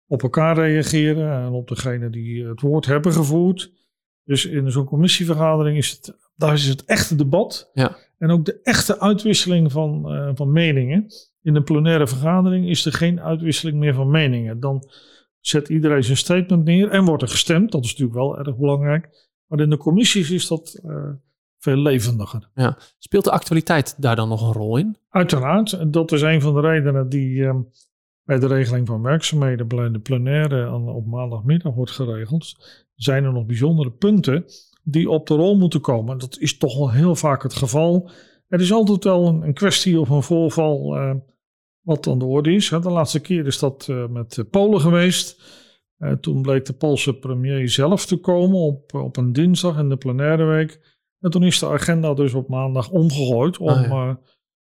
op 0.08 0.22
elkaar 0.22 0.54
reageren 0.54 1.42
en 1.42 1.52
op 1.52 1.68
degene 1.68 2.10
die 2.10 2.46
het 2.46 2.60
woord 2.60 2.86
hebben 2.86 3.12
gevoerd. 3.12 3.72
Dus 4.24 4.46
in 4.46 4.70
zo'n 4.70 4.84
commissievergadering 4.84 5.76
is 5.76 5.90
het, 5.90 6.16
daar 6.36 6.52
is 6.52 6.68
het 6.68 6.84
echte 6.84 7.14
debat. 7.14 7.70
Ja. 7.72 7.96
En 8.18 8.30
ook 8.30 8.44
de 8.44 8.60
echte 8.62 9.00
uitwisseling 9.00 9.72
van, 9.72 10.14
uh, 10.14 10.30
van 10.34 10.52
meningen. 10.52 11.06
In 11.42 11.54
een 11.54 11.64
plenaire 11.64 12.06
vergadering 12.06 12.68
is 12.68 12.84
er 12.84 12.92
geen 12.92 13.20
uitwisseling 13.20 13.78
meer 13.78 13.94
van 13.94 14.10
meningen. 14.10 14.60
Dan 14.60 14.88
zet 15.40 15.68
iedereen 15.68 16.04
zijn 16.04 16.16
statement 16.16 16.64
neer 16.64 16.88
en 16.88 17.04
wordt 17.04 17.22
er 17.22 17.28
gestemd. 17.28 17.72
Dat 17.72 17.84
is 17.84 17.90
natuurlijk 17.90 18.18
wel 18.18 18.38
erg 18.38 18.56
belangrijk. 18.56 19.08
Maar 19.46 19.60
in 19.60 19.70
de 19.70 19.76
commissies 19.76 20.30
is 20.30 20.48
dat 20.48 20.80
uh, 20.84 21.10
veel 21.58 21.76
levendiger. 21.76 22.50
Ja. 22.54 22.78
Speelt 22.98 23.24
de 23.24 23.30
actualiteit 23.30 24.02
daar 24.02 24.16
dan 24.16 24.28
nog 24.28 24.46
een 24.46 24.52
rol 24.52 24.76
in? 24.76 24.96
Uiteraard. 25.08 25.92
Dat 25.92 26.12
is 26.12 26.22
een 26.22 26.40
van 26.40 26.54
de 26.54 26.60
redenen 26.60 27.08
die 27.08 27.30
uh, 27.30 27.54
bij 28.28 28.38
de 28.38 28.46
regeling 28.46 28.86
van 28.86 29.02
werkzaamheden 29.02 29.68
bij 29.68 29.90
de 29.90 29.98
plenaire 29.98 30.72
op 30.72 31.06
maandagmiddag 31.06 31.74
wordt 31.74 31.90
geregeld. 31.90 32.56
Zijn 32.94 33.24
er 33.24 33.32
nog 33.32 33.46
bijzondere 33.46 33.90
punten 33.90 34.44
die 34.82 35.10
op 35.10 35.26
de 35.26 35.34
rol 35.34 35.56
moeten 35.56 35.80
komen? 35.80 36.18
Dat 36.18 36.38
is 36.38 36.58
toch 36.58 36.78
wel 36.78 36.90
heel 36.90 37.14
vaak 37.14 37.42
het 37.42 37.54
geval. 37.54 38.10
Er 38.48 38.60
is 38.60 38.72
altijd 38.72 39.04
wel 39.04 39.26
een, 39.26 39.42
een 39.42 39.54
kwestie 39.54 40.00
of 40.00 40.08
een 40.08 40.22
voorval 40.22 40.96
uh, 40.96 41.14
wat 41.80 42.06
aan 42.06 42.18
de 42.18 42.24
orde 42.24 42.52
is. 42.52 42.68
De 42.68 42.90
laatste 42.90 43.20
keer 43.20 43.46
is 43.46 43.58
dat 43.58 43.86
uh, 43.90 44.06
met 44.06 44.44
Polen 44.50 44.80
geweest. 44.80 45.42
Uh, 45.98 46.12
toen 46.12 46.42
bleek 46.42 46.64
de 46.64 46.72
Poolse 46.72 47.18
premier 47.18 47.68
zelf 47.68 48.06
te 48.06 48.16
komen 48.16 48.58
op, 48.58 48.94
op 48.94 49.16
een 49.16 49.32
dinsdag 49.32 49.78
in 49.78 49.88
de 49.88 49.96
plenaire 49.96 50.44
week. 50.44 50.98
En 51.20 51.30
toen 51.30 51.44
is 51.44 51.58
de 51.58 51.66
agenda 51.66 52.14
dus 52.14 52.34
op 52.34 52.48
maandag 52.48 52.90
omgegooid 52.90 53.58
om 53.58 53.68
ah, 53.68 53.82
ja. 53.82 54.20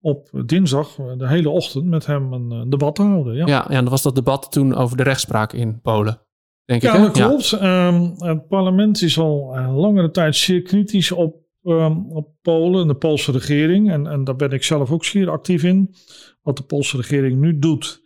Op 0.01 0.29
dinsdag 0.45 0.95
de 1.17 1.27
hele 1.27 1.49
ochtend 1.49 1.85
met 1.85 2.05
hem 2.05 2.33
een 2.33 2.69
debat 2.69 2.95
te 2.95 3.01
houden. 3.01 3.35
Ja. 3.35 3.45
Ja, 3.45 3.65
ja, 3.69 3.75
en 3.75 3.89
was 3.89 4.01
dat 4.01 4.15
debat 4.15 4.51
toen 4.51 4.75
over 4.75 4.97
de 4.97 5.03
rechtspraak 5.03 5.53
in 5.53 5.81
Polen. 5.81 6.21
Denk 6.65 6.81
ja, 6.81 6.89
ik, 6.89 6.95
hè? 6.95 7.01
dat 7.01 7.11
klopt. 7.11 7.49
Ja. 7.49 7.87
Um, 7.87 8.13
het 8.17 8.47
parlement 8.47 9.01
is 9.01 9.19
al 9.19 9.55
langere 9.75 10.11
tijd 10.11 10.35
zeer 10.35 10.61
kritisch 10.61 11.11
op, 11.11 11.35
um, 11.63 12.11
op 12.11 12.29
Polen 12.41 12.81
en 12.81 12.87
de 12.87 12.95
Poolse 12.95 13.31
regering. 13.31 13.91
En, 13.91 14.07
en 14.07 14.23
daar 14.23 14.35
ben 14.35 14.51
ik 14.51 14.63
zelf 14.63 14.91
ook 14.91 15.05
zeer 15.05 15.29
actief 15.29 15.63
in. 15.63 15.95
Wat 16.41 16.57
de 16.57 16.63
Poolse 16.63 16.97
regering 16.97 17.39
nu 17.39 17.59
doet, 17.59 18.01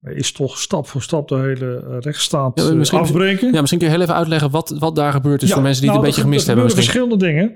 is 0.00 0.32
toch 0.32 0.58
stap 0.58 0.86
voor 0.86 1.02
stap 1.02 1.28
de 1.28 1.36
hele 1.36 1.98
rechtsstaat 2.00 2.60
ja, 2.60 2.74
misschien, 2.74 3.00
afbreken. 3.00 3.52
Ja, 3.52 3.58
misschien 3.58 3.80
kun 3.80 3.88
je 3.88 3.94
heel 3.94 4.02
even 4.02 4.14
uitleggen 4.14 4.50
wat, 4.50 4.76
wat 4.78 4.96
daar 4.96 5.12
gebeurd 5.12 5.42
is 5.42 5.48
ja, 5.48 5.54
voor 5.54 5.62
mensen 5.62 5.82
die 5.82 5.90
nou, 5.90 6.06
het 6.06 6.16
een 6.16 6.22
beetje 6.22 6.30
gemist 6.30 6.46
hebben. 6.46 6.64
Er 6.64 6.70
verschillende 6.70 7.16
dingen. 7.16 7.54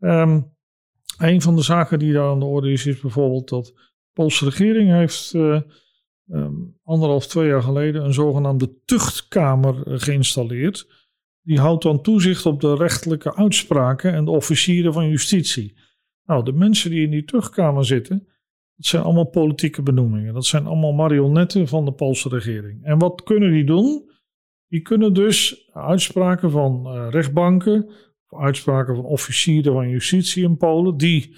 Um, 0.00 0.55
een 1.18 1.42
van 1.42 1.56
de 1.56 1.62
zaken 1.62 1.98
die 1.98 2.12
daar 2.12 2.30
aan 2.30 2.38
de 2.38 2.44
orde 2.44 2.72
is, 2.72 2.86
is 2.86 3.00
bijvoorbeeld 3.00 3.48
dat 3.48 3.66
de 3.66 3.72
Poolse 4.12 4.44
regering 4.44 4.90
heeft... 4.90 5.32
Uh, 5.34 5.60
um, 6.28 6.78
anderhalf, 6.84 7.26
twee 7.26 7.48
jaar 7.48 7.62
geleden 7.62 8.04
een 8.04 8.12
zogenaamde 8.12 8.82
tuchtkamer 8.84 10.00
geïnstalleerd. 10.00 11.04
Die 11.42 11.60
houdt 11.60 11.82
dan 11.82 12.02
toezicht 12.02 12.46
op 12.46 12.60
de 12.60 12.76
rechtelijke 12.76 13.34
uitspraken 13.34 14.12
en 14.12 14.24
de 14.24 14.30
officieren 14.30 14.92
van 14.92 15.08
justitie. 15.08 15.76
Nou, 16.24 16.44
de 16.44 16.52
mensen 16.52 16.90
die 16.90 17.04
in 17.04 17.10
die 17.10 17.24
tuchtkamer 17.24 17.84
zitten, 17.84 18.26
dat 18.76 18.86
zijn 18.86 19.02
allemaal 19.02 19.30
politieke 19.30 19.82
benoemingen. 19.82 20.34
Dat 20.34 20.46
zijn 20.46 20.66
allemaal 20.66 20.92
marionetten 20.92 21.68
van 21.68 21.84
de 21.84 21.92
Poolse 21.92 22.28
regering. 22.28 22.84
En 22.84 22.98
wat 22.98 23.22
kunnen 23.22 23.52
die 23.52 23.64
doen? 23.64 24.10
Die 24.68 24.80
kunnen 24.80 25.12
dus 25.12 25.68
uitspraken 25.72 26.50
van 26.50 26.86
uh, 26.86 27.06
rechtbanken, 27.10 27.90
uitspraken 28.28 28.94
van 28.94 29.04
officieren 29.04 29.72
van 29.72 29.88
justitie 29.88 30.44
in 30.44 30.56
Polen, 30.56 30.96
die 30.96 31.36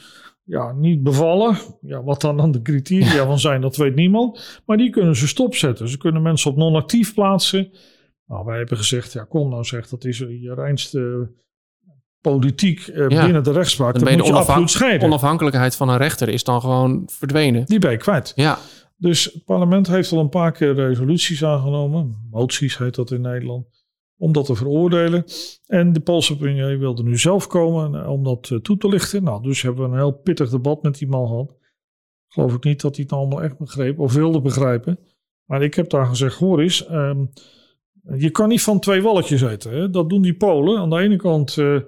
ja, 0.49 0.73
niet 0.73 1.03
bevallen. 1.03 1.57
Ja, 1.81 2.03
wat 2.03 2.21
dan 2.21 2.37
dan 2.37 2.51
de 2.51 2.63
criteria 2.63 3.27
van 3.33 3.39
zijn, 3.39 3.61
dat 3.61 3.77
weet 3.77 3.95
niemand. 3.95 4.61
Maar 4.67 4.77
die 4.77 4.91
kunnen 4.91 5.17
ze 5.17 5.29
stopzetten. 5.29 5.89
Ze 5.89 5.99
kunnen 5.99 6.23
mensen 6.23 6.51
op 6.51 6.57
non-actief 6.57 7.15
plaatsen. 7.15 7.71
Nou, 8.27 8.45
wij 8.45 8.59
hebben 8.59 8.77
gezegd, 8.77 9.13
ja, 9.13 9.25
kom 9.25 9.51
nou 9.51 9.65
zeg, 9.65 9.89
dat 9.89 10.05
is 10.05 10.19
je 10.19 10.55
reinste 10.55 11.31
politiek 12.21 12.87
eh, 12.87 13.09
ja. 13.09 13.25
binnen 13.25 13.45
de 13.45 13.53
rechtspraak. 13.53 13.95
Dan, 13.95 14.05
dan 14.05 14.13
moet 14.13 14.27
je, 14.27 14.33
je 14.33 14.39
absoluut 14.39 14.71
scheiden. 14.71 15.09
onafhankelijkheid 15.09 15.77
van 15.77 15.89
een 15.89 15.97
rechter 15.97 16.29
is 16.29 16.45
dan 16.45 16.61
gewoon 16.61 17.03
verdwenen. 17.07 17.67
Die 17.67 17.79
ben 17.79 17.91
je 17.91 17.97
kwijt. 17.97 18.33
Ja. 18.35 18.59
Dus 18.97 19.25
het 19.25 19.45
parlement 19.45 19.87
heeft 19.87 20.13
al 20.13 20.19
een 20.19 20.29
paar 20.29 20.53
keer 20.53 20.75
resoluties 20.75 21.45
aangenomen. 21.45 22.29
Moties 22.31 22.79
heet 22.79 22.95
dat 22.95 23.11
in 23.11 23.21
Nederland 23.21 23.78
om 24.19 24.33
dat 24.33 24.45
te 24.45 24.55
veroordelen. 24.55 25.25
En 25.67 25.93
de 25.93 26.01
Poolse 26.01 26.37
premier 26.37 26.79
wilde 26.79 27.03
nu 27.03 27.19
zelf 27.19 27.47
komen 27.47 28.09
om 28.09 28.25
dat 28.25 28.59
toe 28.63 28.77
te 28.77 28.89
lichten. 28.89 29.23
Nou, 29.23 29.43
dus 29.43 29.63
hebben 29.63 29.85
we 29.85 29.91
een 29.91 29.97
heel 29.97 30.13
pittig 30.13 30.51
debat 30.51 30.83
met 30.83 30.99
die 30.99 31.09
man 31.09 31.27
gehad. 31.27 31.57
Geloof 32.29 32.55
ik 32.55 32.65
niet 32.65 32.81
dat 32.81 32.95
hij 32.95 33.05
het 33.05 33.13
allemaal 33.15 33.43
echt 33.43 33.59
begreep 33.59 33.99
of 33.99 34.13
wilde 34.13 34.41
begrijpen. 34.41 34.99
Maar 35.45 35.63
ik 35.63 35.75
heb 35.75 35.91
daar 35.91 36.07
gezegd, 36.07 36.39
hoor 36.39 36.61
eens, 36.61 36.91
um, 36.91 37.31
je 38.17 38.31
kan 38.31 38.49
niet 38.49 38.63
van 38.63 38.81
twee 38.81 39.03
walletjes 39.03 39.43
eten. 39.43 39.73
Hè? 39.73 39.91
Dat 39.91 40.09
doen 40.09 40.23
die 40.23 40.37
Polen. 40.37 40.79
Aan 40.79 40.91
de 40.91 40.99
ene 40.99 41.17
kant 41.17 41.57
uh, 41.57 41.81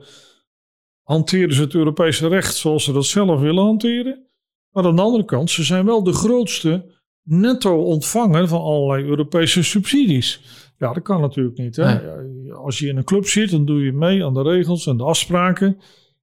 hanteren 1.03 1.55
ze 1.55 1.63
het 1.63 1.75
Europese 1.75 2.29
recht 2.29 2.55
zoals 2.55 2.85
ze 2.85 2.93
dat 2.93 3.05
zelf 3.05 3.41
willen 3.41 3.65
hanteren. 3.65 4.27
Maar 4.71 4.85
aan 4.85 4.97
de 4.97 5.03
andere 5.03 5.25
kant, 5.25 5.51
ze 5.51 5.65
zijn 5.65 5.85
wel 5.85 6.03
de 6.03 6.13
grootste 6.13 6.99
netto-ontvanger 7.23 8.49
van 8.49 8.61
allerlei 8.61 9.05
Europese 9.05 9.63
subsidies. 9.63 10.41
Ja, 10.81 10.93
dat 10.93 11.03
kan 11.03 11.21
natuurlijk 11.21 11.59
niet. 11.59 11.77
Hè? 11.77 11.85
Nee. 11.85 12.53
Als 12.53 12.79
je 12.79 12.87
in 12.87 12.97
een 12.97 13.05
club 13.05 13.27
zit, 13.27 13.51
dan 13.51 13.65
doe 13.65 13.85
je 13.85 13.93
mee 13.93 14.25
aan 14.25 14.35
de 14.35 14.43
regels 14.43 14.87
en 14.87 14.97
de 14.97 15.05
afspraken. 15.05 15.79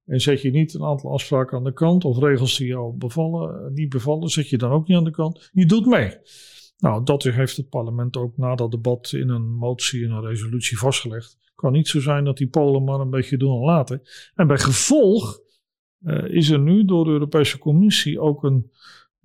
En 0.06 0.22
zet 0.22 0.42
je 0.42 0.52
niet 0.52 0.74
een 0.74 0.84
aantal 0.84 1.12
afspraken 1.12 1.58
aan 1.58 1.64
de 1.64 1.74
kant 1.74 2.06
of 2.06 2.18
regels 2.18 2.58
die 2.58 2.68
jou 2.68 2.94
bevallen, 2.96 3.74
niet 3.74 3.90
bevallen, 3.90 4.30
zet 4.30 4.50
je 4.50 4.58
dan 4.58 4.72
ook 4.72 4.88
niet 4.88 4.98
aan 4.98 5.04
de 5.04 5.12
kant. 5.12 5.50
Je 5.54 5.66
doet 5.66 5.86
mee. 5.86 6.18
Nou, 6.78 7.04
dat 7.04 7.24
heeft 7.24 7.58
het 7.58 7.70
parlement 7.70 8.18
ook 8.18 8.38
na 8.38 8.56
dat 8.56 8.72
debat 8.72 9.12
in 9.12 9.30
een 9.30 9.56
motie 9.56 10.06
en 10.06 10.12
een 10.12 10.26
resolutie 10.26 10.78
vastgelegd. 10.78 11.38
Het 11.42 11.56
kan 11.56 11.72
niet 11.72 11.88
zo 11.88 12.00
zijn 12.00 12.24
dat 12.24 12.38
die 12.38 12.48
Polen 12.48 12.84
maar 12.84 13.00
een 13.00 13.10
beetje 13.10 13.38
doen 13.38 13.60
en 13.60 13.66
laten. 13.66 14.02
En 14.36 14.48
bij 14.48 14.60
gevolg 14.60 15.40
uh, 16.04 16.26
is 16.30 16.50
er 16.50 16.60
nu 16.60 16.86
door 16.86 17.06
de 17.06 17.12
Europese 17.12 17.58
Commissie 17.58 18.20
ook 18.20 18.44
een 18.44 18.72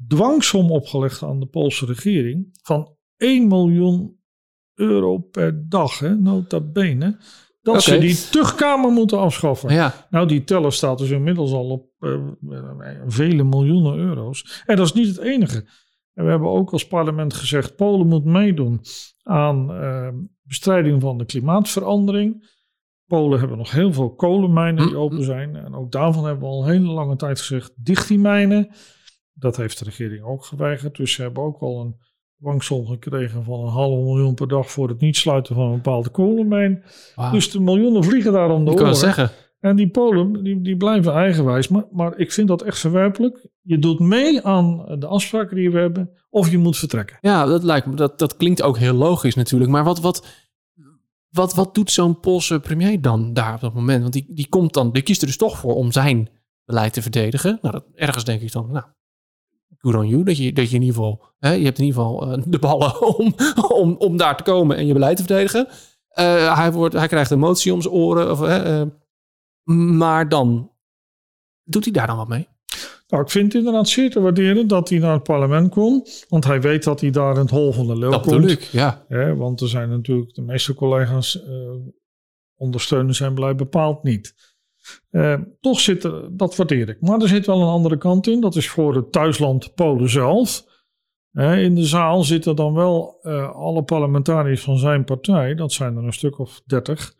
dwangsom 0.09 0.71
opgelegd 0.71 1.23
aan 1.23 1.41
de 1.41 1.47
Poolse 1.47 1.87
regering 1.87 2.59
van 2.63 2.97
1 3.17 3.49
miljoen 3.49 4.21
euro 4.75 5.19
per 5.19 5.69
dag, 5.69 5.99
hè, 5.99 6.15
nota 6.15 6.61
bene. 6.61 7.17
Dat 7.63 7.77
okay. 7.77 7.95
ze 7.95 7.99
die 7.99 8.31
tuchtkamer 8.31 8.91
moeten 8.91 9.19
afschaffen. 9.19 9.73
Ja. 9.75 10.07
Nou, 10.11 10.27
die 10.27 10.45
teller 10.45 10.73
staat 10.73 10.99
dus 10.99 11.11
inmiddels 11.11 11.53
al 11.53 11.71
op 11.71 11.91
uh, 12.01 12.21
vele 13.07 13.45
miljoenen 13.45 13.99
euro's. 13.99 14.63
En 14.67 14.77
dat 14.77 14.87
is 14.87 14.93
niet 14.93 15.07
het 15.07 15.19
enige. 15.19 15.65
En 16.15 16.25
we 16.25 16.31
hebben 16.31 16.49
ook 16.49 16.73
als 16.73 16.87
parlement 16.87 17.35
gezegd: 17.35 17.77
Polen 17.77 18.07
moet 18.07 18.25
meedoen 18.25 18.81
aan 19.23 19.71
uh, 19.71 20.09
bestrijding 20.43 21.01
van 21.01 21.19
de 21.19 21.25
klimaatverandering. 21.25 22.51
Polen 23.07 23.39
hebben 23.39 23.59
nog 23.59 23.71
heel 23.71 23.93
veel 23.93 24.15
kolenmijnen 24.15 24.87
die 24.87 24.97
open 24.97 25.25
zijn. 25.25 25.57
En 25.57 25.75
ook 25.75 25.93
daarvan 25.93 26.25
hebben 26.25 26.43
we 26.43 26.55
al 26.55 26.63
een 26.63 26.71
hele 26.71 26.93
lange 26.93 27.17
tijd 27.17 27.39
gezegd: 27.39 27.73
dicht 27.77 28.09
die 28.09 28.19
mijnen. 28.19 28.69
Dat 29.33 29.57
heeft 29.57 29.79
de 29.79 29.85
regering 29.85 30.25
ook 30.25 30.45
geweigerd. 30.45 30.97
Dus 30.97 31.13
ze 31.13 31.23
hebben 31.23 31.43
ook 31.43 31.61
al 31.61 31.81
een 31.81 31.97
dwangsom 32.43 32.87
gekregen 32.87 33.45
van 33.45 33.61
een 33.61 33.69
half 33.69 34.05
miljoen 34.05 34.35
per 34.35 34.49
dag 34.49 34.71
voor 34.71 34.89
het 34.89 35.01
niet 35.01 35.17
sluiten 35.17 35.55
van 35.55 35.67
een 35.67 35.75
bepaalde 35.75 36.09
kolenmijn. 36.09 36.85
Wow. 37.15 37.33
Dus 37.33 37.51
de 37.51 37.61
miljoenen 37.61 38.05
vliegen 38.05 38.33
daar 38.33 38.51
om 38.51 38.65
de 38.65 38.71
oren. 38.71 38.97
zeggen. 38.97 39.31
En 39.61 39.77
die 39.77 39.89
Polen, 39.89 40.43
die, 40.43 40.61
die 40.61 40.77
blijven 40.77 41.13
eigenwijs. 41.13 41.69
Maar, 41.69 41.85
maar 41.91 42.19
ik 42.19 42.33
vind 42.33 42.49
dat 42.49 42.63
echt 42.63 42.79
verwerpelijk. 42.79 43.47
Je 43.61 43.79
doet 43.79 43.99
mee 43.99 44.43
aan 44.43 44.97
de 44.99 45.07
afspraken 45.07 45.57
die 45.57 45.71
we 45.71 45.79
hebben, 45.79 46.11
of 46.31 46.51
je 46.51 46.59
moet 46.59 46.79
vertrekken. 46.79 47.19
Ja, 47.21 47.47
dat 47.47 47.63
lijkt 47.63 47.87
me, 47.87 47.95
dat, 47.95 48.19
dat 48.19 48.37
klinkt 48.37 48.63
ook 48.63 48.79
heel 48.79 48.95
logisch 48.95 49.35
natuurlijk. 49.35 49.71
Maar 49.71 49.85
wat, 49.85 50.01
wat, 50.01 50.27
wat, 51.31 51.55
wat 51.55 51.75
doet 51.75 51.91
zo'n 51.91 52.21
Poolse 52.21 52.61
premier 52.61 53.01
dan 53.01 53.33
daar 53.33 53.55
op 53.55 53.61
dat 53.61 53.75
moment? 53.75 54.01
Want 54.01 54.13
die, 54.13 54.27
die 54.29 54.49
komt 54.49 54.75
dan, 54.75 54.93
die 54.93 55.03
kiest 55.03 55.21
er 55.21 55.27
dus 55.27 55.37
toch 55.37 55.59
voor 55.59 55.75
om 55.75 55.93
zijn 55.93 56.29
beleid 56.65 56.93
te 56.93 57.03
verdedigen. 57.03 57.59
Nou, 57.63 57.75
dat, 57.75 57.85
ergens 57.95 58.25
denk 58.25 58.41
ik 58.41 58.53
dan, 58.53 58.69
nou, 58.73 58.85
good 59.83 59.95
on 59.95 60.09
you. 60.09 60.23
Dat 60.23 60.37
je, 60.37 60.53
dat 60.53 60.71
je 60.71 60.77
in 60.77 60.83
ieder 60.83 60.97
geval, 60.97 61.25
hè, 61.39 61.53
je 61.53 61.65
hebt 61.65 61.79
in 61.79 61.85
ieder 61.85 62.03
geval 62.03 62.39
uh, 62.39 62.45
de 62.47 62.59
ballen 62.59 63.07
om, 63.19 63.35
om, 63.69 63.97
om 63.99 64.17
daar 64.17 64.37
te 64.37 64.43
komen 64.43 64.77
en 64.77 64.87
je 64.87 64.93
beleid 64.93 65.17
te 65.17 65.25
verdedigen. 65.25 65.67
Uh, 66.19 66.57
hij, 66.57 66.73
wordt, 66.73 66.95
hij 66.95 67.09
krijgt 67.09 67.31
een 67.31 67.39
motie 67.39 67.73
om 67.73 67.83
zijn 67.83 67.95
oren. 67.95 68.31
Of, 68.31 68.41
uh, 68.41 68.83
maar 69.97 70.29
dan 70.29 70.71
doet 71.65 71.85
hij 71.85 71.93
daar 71.93 72.07
dan 72.07 72.17
wat 72.17 72.29
mee? 72.29 72.49
Nou, 73.09 73.23
ik 73.23 73.31
vind 73.31 73.45
het 73.45 73.55
inderdaad 73.55 73.89
zeer 73.89 74.11
te 74.11 74.21
waarderen 74.21 74.69
dat 74.69 74.89
hij 74.89 74.99
naar 74.99 75.13
het 75.13 75.23
parlement 75.23 75.71
komt. 75.71 76.27
Want 76.29 76.45
hij 76.45 76.61
weet 76.61 76.85
dat 76.85 77.01
hij 77.01 77.11
daar 77.11 77.35
in 77.35 77.41
het 77.41 77.51
hol 77.51 77.73
van 77.73 77.87
de 77.87 77.97
leeuw 77.99 78.11
dat 78.11 78.27
komt. 78.27 78.51
Ik, 78.51 78.61
ja. 78.61 79.05
ja. 79.09 79.35
want 79.35 79.61
er 79.61 79.69
zijn 79.69 79.91
natuurlijk 79.91 80.35
de 80.35 80.43
meeste 80.43 80.75
collega's 80.75 81.43
ondersteunen 82.57 83.15
zijn 83.15 83.35
beleid 83.35 83.57
bepaald 83.57 84.03
niet. 84.03 84.52
Uh, 85.11 85.41
toch 85.61 85.81
zit 85.81 86.05
er, 86.05 86.37
dat 86.37 86.57
waardeer 86.57 86.89
ik. 86.89 87.01
Maar 87.01 87.21
er 87.21 87.29
zit 87.29 87.47
wel 87.47 87.61
een 87.61 87.69
andere 87.69 87.99
kant 87.99 88.27
in. 88.27 88.41
Dat 88.41 88.57
is 88.57 88.69
voor 88.69 88.95
het 88.95 89.13
thuisland 89.13 89.75
Polen 89.75 90.11
zelf. 90.11 90.71
In 91.33 91.75
de 91.75 91.85
zaal 91.85 92.23
zitten 92.23 92.57
dan 92.57 92.75
wel 92.75 93.19
uh, 93.23 93.51
alle 93.51 93.83
parlementariërs 93.83 94.63
van 94.63 94.79
zijn 94.79 95.05
partij. 95.05 95.55
Dat 95.55 95.73
zijn 95.73 95.97
er 95.97 96.05
een 96.05 96.13
stuk 96.13 96.39
of 96.39 96.63
dertig. 96.67 97.15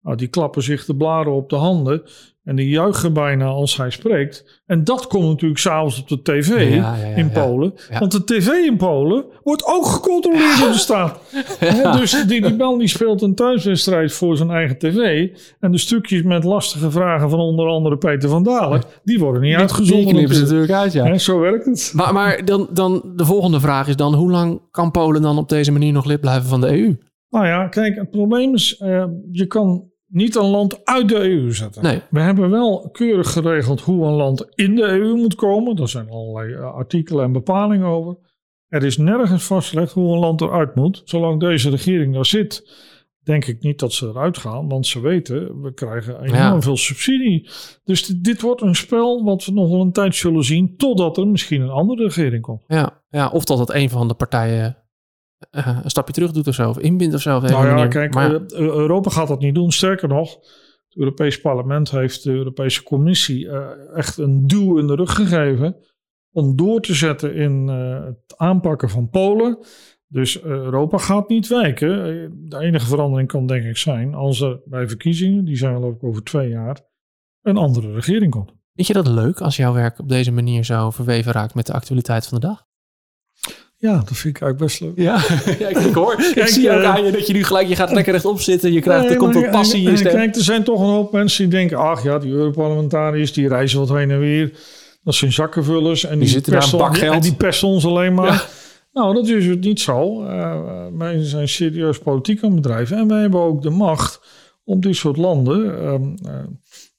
Nou, 0.00 0.16
die 0.16 0.28
klappen 0.28 0.62
zich 0.62 0.84
de 0.84 0.96
blaren 0.96 1.32
op 1.32 1.48
de 1.48 1.56
handen. 1.56 2.02
En 2.48 2.56
die 2.56 2.68
juichen 2.68 3.12
bijna 3.12 3.44
als 3.44 3.76
hij 3.76 3.90
spreekt. 3.90 4.60
En 4.66 4.84
dat 4.84 5.06
komt 5.06 5.26
natuurlijk 5.28 5.60
s'avonds 5.60 6.00
op 6.00 6.08
de 6.08 6.22
tv 6.22 6.48
Ja, 6.74 6.96
ja, 6.96 7.06
ja, 7.06 7.16
in. 7.16 7.30
Polen. 7.30 7.74
Want 7.98 8.12
de 8.12 8.24
tv 8.24 8.46
in 8.48 8.76
Polen 8.76 9.24
wordt 9.42 9.66
ook 9.66 9.86
gecontroleerd 9.86 10.58
door 10.58 10.68
de 10.68 10.78
staat. 10.78 11.20
Dus 11.98 12.24
die, 12.26 12.42
die 12.42 12.56
bel 12.56 12.78
die 12.78 12.88
speelt 12.88 13.22
een 13.22 13.34
thuiswedstrijd 13.34 14.12
voor 14.12 14.36
zijn 14.36 14.50
eigen 14.50 14.78
tv. 14.78 15.28
En 15.60 15.72
de 15.72 15.78
stukjes 15.78 16.22
met 16.22 16.44
lastige 16.44 16.90
vragen 16.90 17.30
van 17.30 17.38
onder 17.38 17.66
andere 17.66 17.96
Peter 17.96 18.28
van 18.28 18.42
Dalen... 18.42 18.82
die 19.04 19.18
worden 19.18 19.40
niet 19.42 19.50
Die 19.50 19.60
uitgezonden. 19.60 20.06
knippen 20.08 20.34
ze 20.34 20.40
natuurlijk. 20.40 20.68
natuurlijk 20.70 20.96
uit, 20.96 21.12
ja. 21.12 21.18
Zo 21.18 21.38
werkt 21.38 21.64
het. 21.64 21.92
Maar, 21.94 22.12
maar 22.12 22.44
dan, 22.44 22.68
dan 22.72 23.12
de 23.16 23.24
volgende 23.24 23.60
vraag 23.60 23.88
is 23.88 23.96
dan... 23.96 24.14
hoe 24.14 24.30
lang 24.30 24.60
kan 24.70 24.90
Polen 24.90 25.22
dan 25.22 25.38
op 25.38 25.48
deze 25.48 25.72
manier 25.72 25.92
nog 25.92 26.04
lid 26.04 26.20
blijven 26.20 26.48
van 26.48 26.60
de 26.60 26.68
EU? 26.68 26.96
Nou 27.30 27.46
ja, 27.46 27.68
kijk, 27.68 27.94
het 27.96 28.10
probleem 28.10 28.54
is... 28.54 28.76
eh, 28.78 29.04
je 29.30 29.46
kan 29.46 29.84
niet 30.08 30.34
een 30.34 30.46
land 30.50 30.84
uit 30.84 31.08
de 31.08 31.14
EU 31.30 31.52
zetten. 31.54 31.82
Nee. 31.82 32.00
We 32.10 32.20
hebben 32.20 32.50
wel 32.50 32.88
keurig 32.92 33.32
geregeld 33.32 33.80
hoe 33.80 34.06
een 34.06 34.12
land 34.14 34.46
in 34.54 34.74
de 34.74 34.82
EU 34.82 35.14
moet 35.14 35.34
komen. 35.34 35.76
Daar 35.76 35.88
zijn 35.88 36.10
allerlei 36.10 36.54
eh, 36.54 36.74
artikelen 36.74 37.24
en 37.24 37.32
bepalingen 37.32 37.86
over. 37.86 38.16
Er 38.68 38.84
is 38.84 38.96
nergens 38.96 39.44
vastgelegd 39.44 39.92
hoe 39.92 40.12
een 40.12 40.18
land 40.18 40.40
eruit 40.40 40.74
moet. 40.74 41.02
Zolang 41.04 41.40
deze 41.40 41.70
regering 41.70 42.14
daar 42.14 42.26
zit, 42.26 42.70
denk 43.22 43.44
ik 43.44 43.62
niet 43.62 43.78
dat 43.78 43.92
ze 43.92 44.06
eruit 44.06 44.38
gaan. 44.38 44.68
Want 44.68 44.86
ze 44.86 45.00
weten, 45.00 45.60
we 45.60 45.74
krijgen 45.74 46.14
enorm 46.20 46.34
Ja. 46.34 46.60
veel 46.60 46.76
subsidie. 46.76 47.48
Dus 47.84 48.06
dit, 48.06 48.24
dit 48.24 48.40
wordt 48.40 48.62
een 48.62 48.74
spel 48.74 49.24
wat 49.24 49.44
we 49.44 49.52
nog 49.52 49.68
wel 49.70 49.80
een 49.80 49.92
tijd 49.92 50.14
zullen 50.14 50.44
zien. 50.44 50.76
Totdat 50.76 51.16
er 51.16 51.26
misschien 51.26 51.60
een 51.60 51.70
andere 51.70 52.02
regering 52.04 52.42
komt. 52.42 52.64
Ja, 52.66 53.02
ja 53.10 53.28
of 53.28 53.44
dat 53.44 53.58
het 53.58 53.72
een 53.74 53.90
van 53.90 54.08
de 54.08 54.14
partijen 54.14 54.76
eh, 55.50 55.78
een 55.82 55.90
stapje 55.90 56.12
terug 56.12 56.32
doet 56.32 56.46
of 56.46 56.54
zo. 56.54 56.68
Of 56.68 56.78
inbindt 56.78 57.14
of 57.14 57.20
zo. 57.20 57.40
Nou 57.40 57.66
ja, 57.66 57.74
manier. 57.74 57.88
kijk, 57.88 58.14
Maar 58.14 58.30
ja, 58.30 58.40
eh, 58.46 58.58
Europa 58.58 59.10
gaat 59.10 59.28
dat 59.28 59.40
niet 59.40 59.54
doen. 59.54 59.72
Sterker 59.72 60.08
nog, 60.08 60.34
het 60.88 60.96
Europees 60.96 61.40
Parlement 61.40 61.90
heeft 61.90 62.22
de 62.22 62.32
Europese 62.32 62.82
Commissie 62.82 63.48
eh, 63.48 63.96
echt 63.96 64.18
een 64.18 64.46
duw 64.46 64.78
in 64.78 64.86
de 64.86 64.94
rug 64.94 65.14
gegeven 65.14 65.76
om 66.32 66.56
door 66.56 66.80
te 66.80 66.94
zetten 66.94 67.34
in 67.34 67.68
het 67.68 68.34
aanpakken 68.36 68.88
van 68.88 69.08
Polen. 69.08 69.58
Dus 70.06 70.42
Europa 70.42 70.98
gaat 70.98 71.28
niet 71.28 71.48
wijken. 71.48 71.88
De 72.48 72.58
enige 72.58 72.86
verandering 72.86 73.28
kan 73.28 73.46
denk 73.46 73.64
ik 73.64 73.76
zijn 73.76 74.14
als 74.14 74.40
er 74.40 74.60
bij 74.64 74.88
verkiezingen, 74.88 75.44
die 75.44 75.56
zijn 75.56 75.74
geloof 75.74 75.94
ik 75.94 76.04
over 76.04 76.22
twee 76.22 76.48
jaar, 76.48 76.80
een 77.42 77.56
andere 77.56 77.92
regering 77.92 78.30
komt. 78.30 78.52
Vind 78.74 78.86
je 78.86 78.92
dat 78.92 79.06
leuk 79.06 79.40
als 79.40 79.56
jouw 79.56 79.72
werk 79.72 79.98
op 79.98 80.08
deze 80.08 80.32
manier 80.32 80.64
zo 80.64 80.90
verweven 80.90 81.32
raakt 81.32 81.54
met 81.54 81.66
de 81.66 81.72
actualiteit 81.72 82.26
van 82.26 82.40
de 82.40 82.46
dag? 82.46 82.67
Ja, 83.80 83.92
dat 83.92 84.16
vind 84.16 84.36
ik 84.36 84.42
eigenlijk 84.42 84.58
best 84.58 84.80
leuk. 84.80 84.92
Ja, 84.96 85.14
ja 85.58 85.68
ik, 85.68 85.78
ik 85.78 85.94
hoor. 85.94 86.14
ik 86.34 86.46
zie 86.46 86.70
ook 86.70 86.80
eh, 86.80 86.90
aan 86.90 87.04
je 87.04 87.12
dat 87.12 87.26
je 87.26 87.32
nu 87.32 87.44
gelijk, 87.44 87.68
je 87.68 87.76
gaat 87.76 87.92
lekker 87.92 88.12
rechtop 88.12 88.40
zitten. 88.40 88.72
Je 88.72 88.80
krijgt, 88.80 89.10
er 89.10 89.16
komt 89.16 89.34
wat 89.34 89.50
passie 89.50 89.84
in 89.84 89.90
je 89.90 89.96
stem. 89.96 90.12
Kijk, 90.12 90.36
er 90.36 90.42
zijn 90.42 90.64
toch 90.64 90.80
een 90.80 90.86
hoop 90.86 91.12
mensen 91.12 91.48
die 91.48 91.58
denken... 91.58 91.78
ach 91.78 92.02
ja, 92.02 92.18
die 92.18 92.32
Europarlementariërs 92.32 93.32
die 93.32 93.48
reizen 93.48 93.78
wat 93.78 93.88
heen 93.88 94.10
en 94.10 94.18
weer. 94.18 94.52
Dat 95.02 95.14
zijn 95.14 95.32
zakkenvullers. 95.32 96.04
En 96.04 96.18
die, 96.18 96.28
zitten 96.28 96.52
daar 96.52 96.60
pesten- 96.60 96.80
een 96.80 96.94
geld. 96.94 97.14
En 97.14 97.20
die 97.20 97.34
pesten 97.34 97.68
ons 97.68 97.86
alleen 97.86 98.14
maar. 98.14 98.32
Ja. 98.32 98.42
Nou, 98.92 99.14
dat 99.14 99.28
is 99.28 99.46
het 99.46 99.60
niet 99.60 99.80
zo. 99.80 100.24
Eh, 100.24 100.86
wij 100.98 101.24
zijn 101.24 101.48
serieus 101.48 101.98
politiek 101.98 102.42
aan 102.42 102.54
bedrijven. 102.54 102.96
En 102.96 103.08
wij 103.08 103.20
hebben 103.20 103.40
ook 103.40 103.62
de 103.62 103.70
macht 103.70 104.20
om 104.64 104.80
dit 104.80 104.96
soort 104.96 105.16
landen... 105.16 105.80
ehm, 105.80 106.02
eh, 106.26 106.34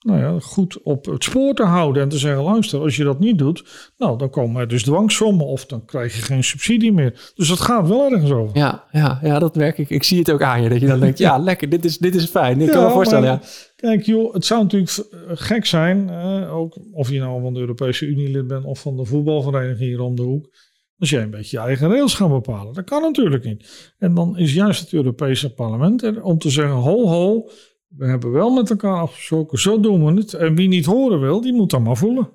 nou 0.10 0.22
ja, 0.22 0.40
goed 0.40 0.82
op 0.84 1.06
het 1.06 1.24
spoor 1.24 1.54
te 1.54 1.64
houden 1.64 2.04
en 2.04 2.10
te 2.10 2.18
zeggen: 2.18 2.44
luister, 2.44 2.80
als 2.80 2.96
je 2.96 3.04
dat 3.04 3.20
niet 3.20 3.38
doet, 3.38 3.92
nou 3.98 4.18
dan 4.18 4.30
komen 4.30 4.62
er 4.62 4.68
dus 4.68 4.84
dwangsommen 4.84 5.46
of 5.46 5.66
dan 5.66 5.86
krijg 5.86 6.16
je 6.16 6.22
geen 6.22 6.44
subsidie 6.44 6.94
meer. 6.94 7.32
Dus 7.36 7.48
dat 7.48 7.60
gaat 7.60 7.88
wel 7.88 8.12
ergens 8.12 8.32
over. 8.32 8.58
Ja, 8.58 8.84
ja, 8.92 9.20
ja, 9.24 9.40
dat 9.40 9.56
werk 9.56 9.78
ik. 9.78 9.90
Ik 9.90 10.04
zie 10.04 10.20
het 10.20 10.32
ook 10.32 10.42
aan 10.42 10.62
je. 10.62 10.70
Dat 10.70 10.80
je 10.82 10.88
dan 10.88 11.00
denkt, 11.06 11.18
ja, 11.18 11.38
lekker, 11.38 11.70
dit 11.70 11.86
is, 11.86 11.98
dit 11.98 12.16
is 12.16 12.26
fijn. 12.26 12.62
Ik 12.62 12.70
kan 12.70 12.84
me 12.84 12.90
voorstellen, 12.90 13.30
maar 13.30 13.40
ja. 13.42 13.48
Kijk, 13.76 14.06
joh, 14.06 14.34
het 14.34 14.46
zou 14.46 14.64
natuurlijk 14.64 14.92
gek 15.28 15.66
zijn, 15.66 16.10
eh, 16.10 16.56
ook 16.56 16.78
of 16.92 17.10
je 17.10 17.20
nou 17.20 17.42
van 17.42 17.54
de 17.54 17.60
Europese 17.60 18.06
Unie 18.06 18.30
lid 18.30 18.48
bent 18.48 18.66
of 18.66 18.80
van 18.80 18.98
de 18.98 19.06
voetbalvereniging 19.06 19.90
hier 19.90 20.02
om 20.02 20.16
de 20.16 20.22
hoek, 20.22 20.50
als 20.98 21.10
jij 21.10 21.22
een 21.22 21.30
beetje 21.30 21.58
je 21.58 21.64
eigen 21.64 21.90
rails 21.90 22.14
gaat 22.14 22.30
bepalen. 22.30 22.74
Dat 22.74 22.84
kan 22.84 23.02
natuurlijk 23.02 23.44
niet. 23.44 23.94
En 23.98 24.14
dan 24.14 24.38
is 24.38 24.54
juist 24.54 24.82
het 24.82 24.94
Europese 24.94 25.54
parlement 25.54 26.04
er 26.04 26.24
om 26.24 26.38
te 26.38 26.50
zeggen, 26.50 26.76
ho 26.76 27.08
ho, 27.08 27.50
we 27.90 28.06
hebben 28.06 28.32
wel 28.32 28.50
met 28.50 28.70
elkaar 28.70 29.00
afgesproken, 29.00 29.60
zo 29.60 29.80
doen 29.80 30.06
we 30.06 30.14
het. 30.14 30.34
En 30.34 30.56
wie 30.56 30.68
niet 30.68 30.86
horen 30.86 31.20
wil, 31.20 31.42
die 31.42 31.54
moet 31.54 31.70
dan 31.70 31.84
maar 31.84 31.98
voelen. 31.98 32.30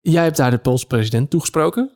Jij 0.00 0.22
hebt 0.22 0.36
daar 0.36 0.50
de 0.50 0.58
Poolse 0.58 0.86
president 0.86 1.30
toegesproken. 1.30 1.92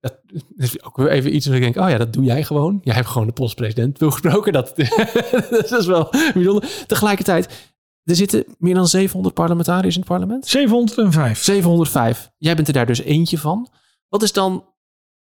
Dat 0.00 0.20
is 0.56 0.82
ook 0.82 0.96
weer 0.96 1.10
even 1.10 1.34
iets 1.34 1.46
waar 1.46 1.56
ik 1.56 1.62
denk, 1.62 1.76
oh 1.76 1.88
ja, 1.88 1.98
dat 1.98 2.12
doe 2.12 2.24
jij 2.24 2.44
gewoon. 2.44 2.80
Jij 2.82 2.94
hebt 2.94 3.08
gewoon 3.08 3.26
de 3.26 3.32
Poolse 3.32 3.54
president 3.54 3.98
toegesproken. 3.98 4.52
Dat, 4.52 4.72
dat 5.50 5.72
is 5.72 5.86
wel 5.86 6.08
bijzonder. 6.34 6.84
Tegelijkertijd, 6.86 7.72
er 8.04 8.16
zitten 8.16 8.44
meer 8.58 8.74
dan 8.74 8.88
700 8.88 9.34
parlementariërs 9.34 9.94
in 9.94 10.00
het 10.00 10.10
parlement. 10.10 10.46
705. 10.46 11.42
705. 11.42 12.30
Jij 12.38 12.54
bent 12.54 12.68
er 12.68 12.74
daar 12.74 12.86
dus 12.86 13.00
eentje 13.00 13.38
van. 13.38 13.68
Wat 14.08 14.22
is 14.22 14.32
dan, 14.32 14.64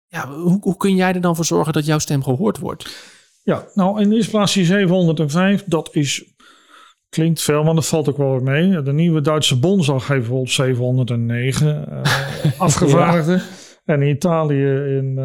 ja, 0.07 0.29
hoe, 0.29 0.59
hoe 0.61 0.77
kun 0.77 0.95
jij 0.95 1.15
er 1.15 1.21
dan 1.21 1.37
voor 1.37 1.45
zorgen 1.45 1.73
dat 1.73 1.87
jouw 1.87 1.99
stem 1.99 2.23
gehoord 2.23 2.59
wordt? 2.59 2.91
Ja, 3.43 3.69
nou 3.75 4.01
in 4.01 4.09
de 4.09 4.17
eerste 4.17 4.31
plaats 4.31 4.55
die 4.55 4.65
705, 4.65 5.65
dat 5.67 5.89
is, 5.93 6.25
klinkt 7.11 7.43
veel, 7.43 7.63
maar 7.65 7.75
dat 7.75 7.87
valt 7.87 8.09
ook 8.09 8.17
wel 8.17 8.39
mee. 8.39 8.83
De 8.83 8.93
nieuwe 8.93 9.21
Duitse 9.21 9.59
Bondsdag 9.59 10.07
heeft 10.07 10.21
bijvoorbeeld 10.21 10.51
709 10.51 11.89
eh, 11.89 12.03
afgevaardigden. 12.61 13.43
En 13.85 14.03
in 14.03 14.09
Italië, 14.15 14.65
in, 14.99 15.19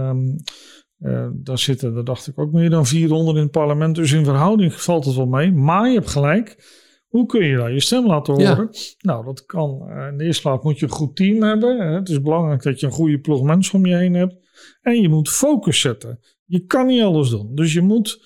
eh, 1.00 1.28
daar 1.34 1.58
zitten, 1.60 1.94
daar 1.94 2.04
dacht 2.04 2.28
ik 2.28 2.40
ook 2.40 2.52
meer 2.52 2.70
dan 2.70 2.86
400 2.86 3.38
in 3.38 3.44
het 3.44 3.52
parlement. 3.52 3.96
Dus 3.96 4.12
in 4.12 4.26
verhouding 4.26 4.74
valt 4.74 5.06
het 5.06 5.16
wel 5.16 5.26
mee. 5.26 5.52
Maar 5.52 5.88
je 5.88 5.94
hebt 5.96 6.10
gelijk. 6.10 6.74
Hoe 7.08 7.26
kun 7.26 7.46
je 7.46 7.58
daar 7.58 7.74
je 7.74 7.80
stem 7.80 8.08
laten 8.08 8.36
Ja. 8.40 8.50
horen? 8.50 8.70
Nou, 9.00 9.26
dat 9.26 9.46
kan. 9.46 9.86
eh, 9.90 10.08
in 10.08 10.18
de 10.18 10.24
eerste 10.24 10.42
plaats 10.42 10.64
moet 10.64 10.80
je 10.80 10.86
een 10.86 10.92
goed 10.92 11.16
team 11.16 11.44
hebben. 11.44 11.94
Het 11.94 12.10
is 12.10 12.22
belangrijk 12.22 12.64
dat 12.64 12.80
je 12.80 12.86
een 12.86 12.92
goede 12.92 13.20
ploeg 13.20 13.44
mensen 13.44 13.78
om 13.80 13.86
je 13.86 13.96
heen 13.96 14.14
hebt. 14.14 14.36
En 14.82 15.02
je 15.02 15.10
moet 15.10 15.30
focus 15.30 15.80
zetten. 15.80 16.20
Je 16.46 16.66
kan 16.66 16.86
niet 16.86 17.04
alles 17.04 17.30
doen. 17.30 17.56
Dus 17.56 17.74
je 17.74 17.82
moet 17.82 18.24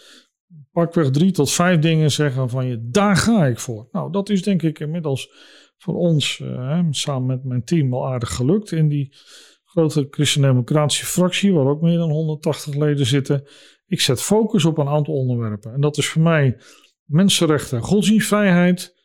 pakweg 0.71 1.09
drie 1.09 1.31
tot 1.31 1.51
vijf 1.51 1.79
dingen 1.79 2.11
zeggen 2.11 2.49
van 2.49 2.65
je, 2.65 2.87
daar 2.89 3.15
ga 3.15 3.45
ik 3.45 3.59
voor. 3.59 3.87
Nou, 3.91 4.11
dat 4.11 4.29
is 4.29 4.43
denk 4.43 4.61
ik 4.61 4.79
inmiddels 4.79 5.29
voor 5.77 5.95
ons, 5.95 6.39
eh, 6.39 6.79
samen 6.89 7.27
met 7.27 7.43
mijn 7.43 7.63
team, 7.63 7.89
wel 7.89 8.07
aardig 8.07 8.35
gelukt. 8.35 8.71
In 8.71 8.87
die 8.87 9.15
grote 9.63 10.07
christendemocratische 10.09 11.05
fractie, 11.05 11.53
waar 11.53 11.65
ook 11.65 11.81
meer 11.81 11.97
dan 11.97 12.09
180 12.09 12.75
leden 12.75 13.05
zitten. 13.05 13.43
Ik 13.85 14.01
zet 14.01 14.21
focus 14.21 14.65
op 14.65 14.77
een 14.77 14.87
aantal 14.87 15.13
onderwerpen. 15.13 15.73
En 15.73 15.81
dat 15.81 15.97
is 15.97 16.07
voor 16.07 16.21
mij 16.21 16.57
mensenrechten, 17.03 17.81
godsdienstvrijheid, 17.81 18.95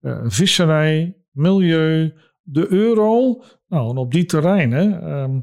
eh, 0.00 0.20
visserij, 0.24 1.16
milieu, 1.30 2.14
de 2.42 2.72
euro. 2.72 3.42
Nou, 3.66 3.90
en 3.90 3.96
op 3.96 4.12
die 4.12 4.24
terreinen, 4.24 5.02
ehm, 5.02 5.40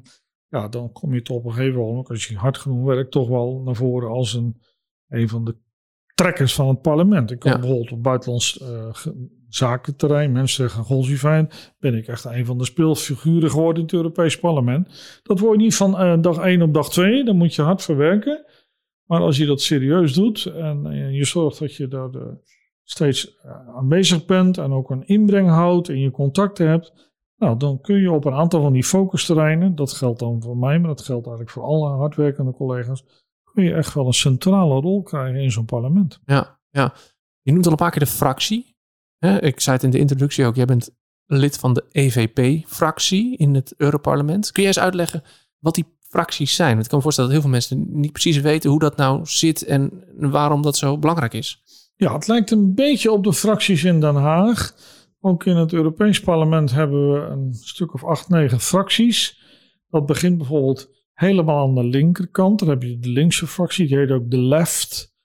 ja, 0.48 0.68
dan 0.68 0.92
kom 0.92 1.14
je 1.14 1.22
toch 1.22 1.38
op 1.38 1.46
een 1.46 1.54
gegeven 1.54 1.80
moment, 1.80 2.10
als 2.10 2.26
je 2.26 2.38
hard 2.38 2.58
genoeg 2.58 2.86
werkt, 2.86 3.12
toch 3.12 3.28
wel 3.28 3.62
naar 3.66 3.76
voren 3.76 4.10
als 4.10 4.34
een, 4.34 4.62
een 5.08 5.30
van 5.30 5.46
de 5.46 5.58
trekkers 6.20 6.54
van 6.54 6.68
het 6.68 6.82
parlement. 6.82 7.32
Ik 7.32 7.44
Ja. 7.44 7.60
bijvoorbeeld 7.60 7.92
op 7.92 8.04
buitenlands 8.04 8.60
eh, 8.60 8.96
zakenterrein, 9.48 10.32
mensenrechten 10.32 10.80
en 10.80 10.86
godsdienstvrijheid, 10.86 11.76
ben 11.80 11.96
ik 11.96 12.08
echt 12.08 12.26
een 12.26 12.46
van 12.46 12.58
de 12.58 12.66
speelfiguren 12.66 13.50
geworden 13.50 13.76
in 13.76 13.84
het 13.84 13.94
Europees 13.94 14.40
parlement. 14.40 15.20
Dat 15.24 15.40
word 15.40 15.58
je 15.58 15.64
niet 15.64 15.76
van 15.76 15.98
eh, 15.98 16.22
dag 16.22 16.38
1 16.38 16.62
op 16.62 16.74
dag 16.74 16.90
2, 16.90 17.24
dan 17.24 17.38
moet 17.38 17.56
je 17.56 17.62
hard 17.62 17.84
verwerken. 17.84 18.46
Maar 19.06 19.20
als 19.20 19.38
je 19.38 19.46
dat 19.46 19.62
serieus 19.62 20.14
doet 20.14 20.46
en 20.46 20.86
eh, 20.86 21.16
je 21.16 21.26
zorgt 21.26 21.60
dat 21.60 21.76
je 21.76 21.88
daar 21.88 22.10
steeds 22.84 23.38
aanwezig 23.76 24.26
bent 24.26 24.58
en 24.58 24.72
ook 24.72 24.90
een 24.90 25.08
inbreng 25.08 25.48
houdt 25.48 25.90
en 25.90 26.00
je 26.00 26.12
contacten 26.12 26.68
hebt, 26.68 26.94
nou, 27.38 27.58
dan 27.58 27.82
kun 27.82 28.02
je 28.02 28.12
op 28.12 28.26
een 28.26 28.34
aantal 28.34 28.62
van 28.62 28.74
die 28.74 28.84
focusterreinen, 28.84 29.76
dat 29.76 29.92
geldt 29.92 30.20
dan 30.20 30.42
voor 30.42 30.58
mij, 30.58 30.80
maar 30.80 30.88
dat 30.88 31.02
geldt 31.02 31.28
eigenlijk 31.28 31.56
voor 31.56 31.64
alle 31.64 31.90
hardwerkende 31.90 32.52
collega's, 32.52 33.04
kun 33.54 33.64
je 33.64 33.74
echt 33.74 33.94
wel 33.94 34.06
een 34.06 34.14
centrale 34.14 34.82
rol 34.82 35.02
krijgen 35.02 35.42
in 35.42 35.52
zo'n 35.52 35.66
parlement. 35.66 36.20
Ja, 36.26 36.60
ja. 36.70 36.94
Je 37.42 37.52
noemt 37.52 37.66
al 37.66 37.72
een 37.72 37.78
paar 37.78 37.92
keer 37.92 38.00
de 38.00 38.06
fractie. 38.06 38.76
Ik 39.40 39.60
zei 39.60 39.76
het 39.76 39.86
in 39.86 39.92
de 39.92 40.00
introductie 40.00 40.46
ook. 40.46 40.56
Jij 40.56 40.66
bent 40.66 40.90
lid 41.26 41.58
van 41.58 41.74
de 41.74 41.86
EVP-fractie 41.92 43.38
in 43.38 43.56
het 43.56 43.74
Europarlement. 43.78 44.52
Kun 44.52 44.64
jij 44.64 44.72
eens 44.72 44.82
uitleggen 44.82 45.24
wat 45.60 45.76
die 45.76 45.86
fracties 46.00 46.56
zijn? 46.56 46.72
Want 46.72 46.82
ik 46.84 46.88
kan 46.88 46.98
me 46.98 47.04
voorstellen 47.04 47.32
dat 47.32 47.40
heel 47.40 47.50
veel 47.50 47.60
mensen 47.60 48.00
niet 48.00 48.12
precies 48.12 48.38
weten 48.38 48.70
hoe 48.70 48.80
dat 48.80 48.98
nou 48.98 49.26
zit 49.26 49.64
en 49.64 50.04
waarom 50.18 50.62
dat 50.62 50.78
zo 50.78 50.98
belangrijk 50.98 51.34
is. 51.34 51.64
Ja, 51.96 52.14
het 52.14 52.28
lijkt 52.28 52.52
een 52.52 52.76
beetje 52.76 53.12
op 53.12 53.24
de 53.24 53.34
fracties 53.34 53.84
in 53.84 54.00
Den 54.00 54.16
Haag. 54.16 54.76
Ook 55.20 55.46
in 55.46 55.56
het 55.56 55.74
Europees 55.74 56.20
Parlement 56.20 56.72
hebben 56.72 57.14
we 57.14 57.20
een 57.20 57.54
stuk 57.54 57.94
of 57.94 58.04
acht, 58.04 58.30
negen 58.30 58.60
fracties. 58.60 59.42
Dat 59.90 60.06
begint 60.06 60.38
bijvoorbeeld 60.38 60.90
helemaal 61.20 61.68
aan 61.68 61.76
de 61.76 61.84
linkerkant. 61.84 62.60
Dan 62.60 62.70
heb 62.70 62.84
je 62.84 63.00
de 63.00 63.10
linkse 63.10 63.48
fractie, 63.48 63.88
die 63.88 63.98
heet 63.98 64.12
ook 64.12 64.32
de 64.32 64.42
Left. 64.42 65.16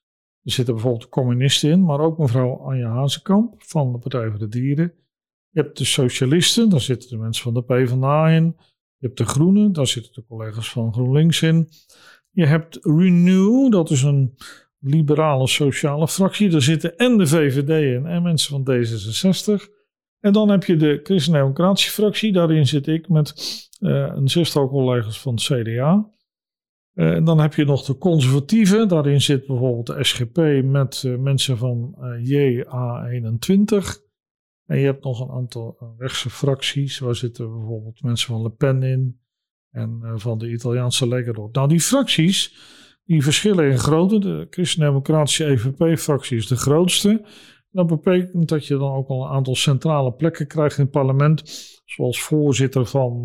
Er 0.42 0.52
zitten 0.52 0.74
bijvoorbeeld 0.74 1.08
communisten 1.08 1.70
in, 1.70 1.84
maar 1.84 2.00
ook 2.00 2.18
mevrouw 2.18 2.56
Anja 2.56 2.88
Hazekamp 2.88 3.54
van 3.58 3.92
de 3.92 3.98
Partij 3.98 4.30
voor 4.30 4.38
de 4.38 4.48
Dieren. 4.48 4.92
Je 5.50 5.60
hebt 5.60 5.78
de 5.78 5.84
socialisten, 5.84 6.68
daar 6.68 6.80
zitten 6.80 7.08
de 7.08 7.16
mensen 7.16 7.42
van 7.42 7.54
de 7.54 7.62
PvdA 7.62 8.28
in. 8.28 8.56
Je 8.96 9.06
hebt 9.06 9.18
de 9.18 9.24
Groenen, 9.24 9.72
daar 9.72 9.86
zitten 9.86 10.12
de 10.12 10.24
collega's 10.28 10.70
van 10.70 10.92
GroenLinks 10.92 11.42
in. 11.42 11.68
Je 12.30 12.46
hebt 12.46 12.78
Renew, 12.82 13.70
dat 13.72 13.90
is 13.90 14.02
een 14.02 14.34
liberale 14.80 15.46
sociale 15.46 16.08
fractie. 16.08 16.48
Daar 16.48 16.62
zitten 16.62 16.96
en 16.96 17.18
de 17.18 17.26
VVD 17.26 17.96
in 17.96 18.06
en 18.06 18.22
mensen 18.22 18.50
van 18.50 18.74
D66. 18.74 19.83
En 20.24 20.32
dan 20.32 20.48
heb 20.48 20.64
je 20.64 20.76
de 20.76 21.00
Christen-Democratische 21.02 21.90
fractie. 21.90 22.32
Daarin 22.32 22.66
zit 22.66 22.86
ik 22.86 23.08
met 23.08 23.34
uh, 23.80 24.12
een 24.14 24.28
zestal 24.28 24.68
collega's 24.68 25.20
van 25.20 25.34
het 25.34 25.42
CDA. 25.42 26.10
Uh, 26.94 27.12
en 27.12 27.24
dan 27.24 27.40
heb 27.40 27.54
je 27.54 27.64
nog 27.64 27.84
de 27.84 27.98
conservatieven. 27.98 28.88
Daarin 28.88 29.20
zit 29.20 29.46
bijvoorbeeld 29.46 29.86
de 29.86 30.04
SGP 30.04 30.62
met 30.64 31.02
uh, 31.02 31.18
mensen 31.18 31.58
van 31.58 31.94
JA21. 32.22 34.02
En 34.66 34.78
je 34.78 34.84
hebt 34.84 35.04
nog 35.04 35.20
een 35.20 35.30
aantal 35.30 35.94
rechtse 35.98 36.30
fracties. 36.30 36.98
Waar 36.98 37.16
zitten 37.16 37.52
bijvoorbeeld 37.52 38.02
mensen 38.02 38.26
van 38.26 38.42
Le 38.42 38.50
Pen 38.50 38.82
in. 38.82 39.20
En 39.70 40.00
van 40.14 40.38
de 40.38 40.50
Italiaanse 40.50 41.08
Lega 41.08 41.32
Nou, 41.52 41.68
die 41.68 41.80
fracties 41.80 42.54
die 43.04 43.22
verschillen 43.22 43.70
in 43.70 43.78
grootte. 43.78 44.18
De 44.18 44.46
Christen-Democratische 44.50 45.44
EVP-fractie 45.44 46.36
is 46.36 46.46
de 46.46 46.56
grootste. 46.56 47.24
Dat 47.74 47.86
betekent 47.86 48.48
dat 48.48 48.66
je 48.66 48.76
dan 48.76 48.92
ook 48.92 49.08
al 49.08 49.24
een 49.24 49.30
aantal 49.30 49.54
centrale 49.54 50.12
plekken 50.12 50.46
krijgt 50.46 50.76
in 50.78 50.82
het 50.82 50.92
parlement. 50.92 51.42
Zoals 51.84 52.22
voorzitter 52.22 52.86
van 52.86 53.24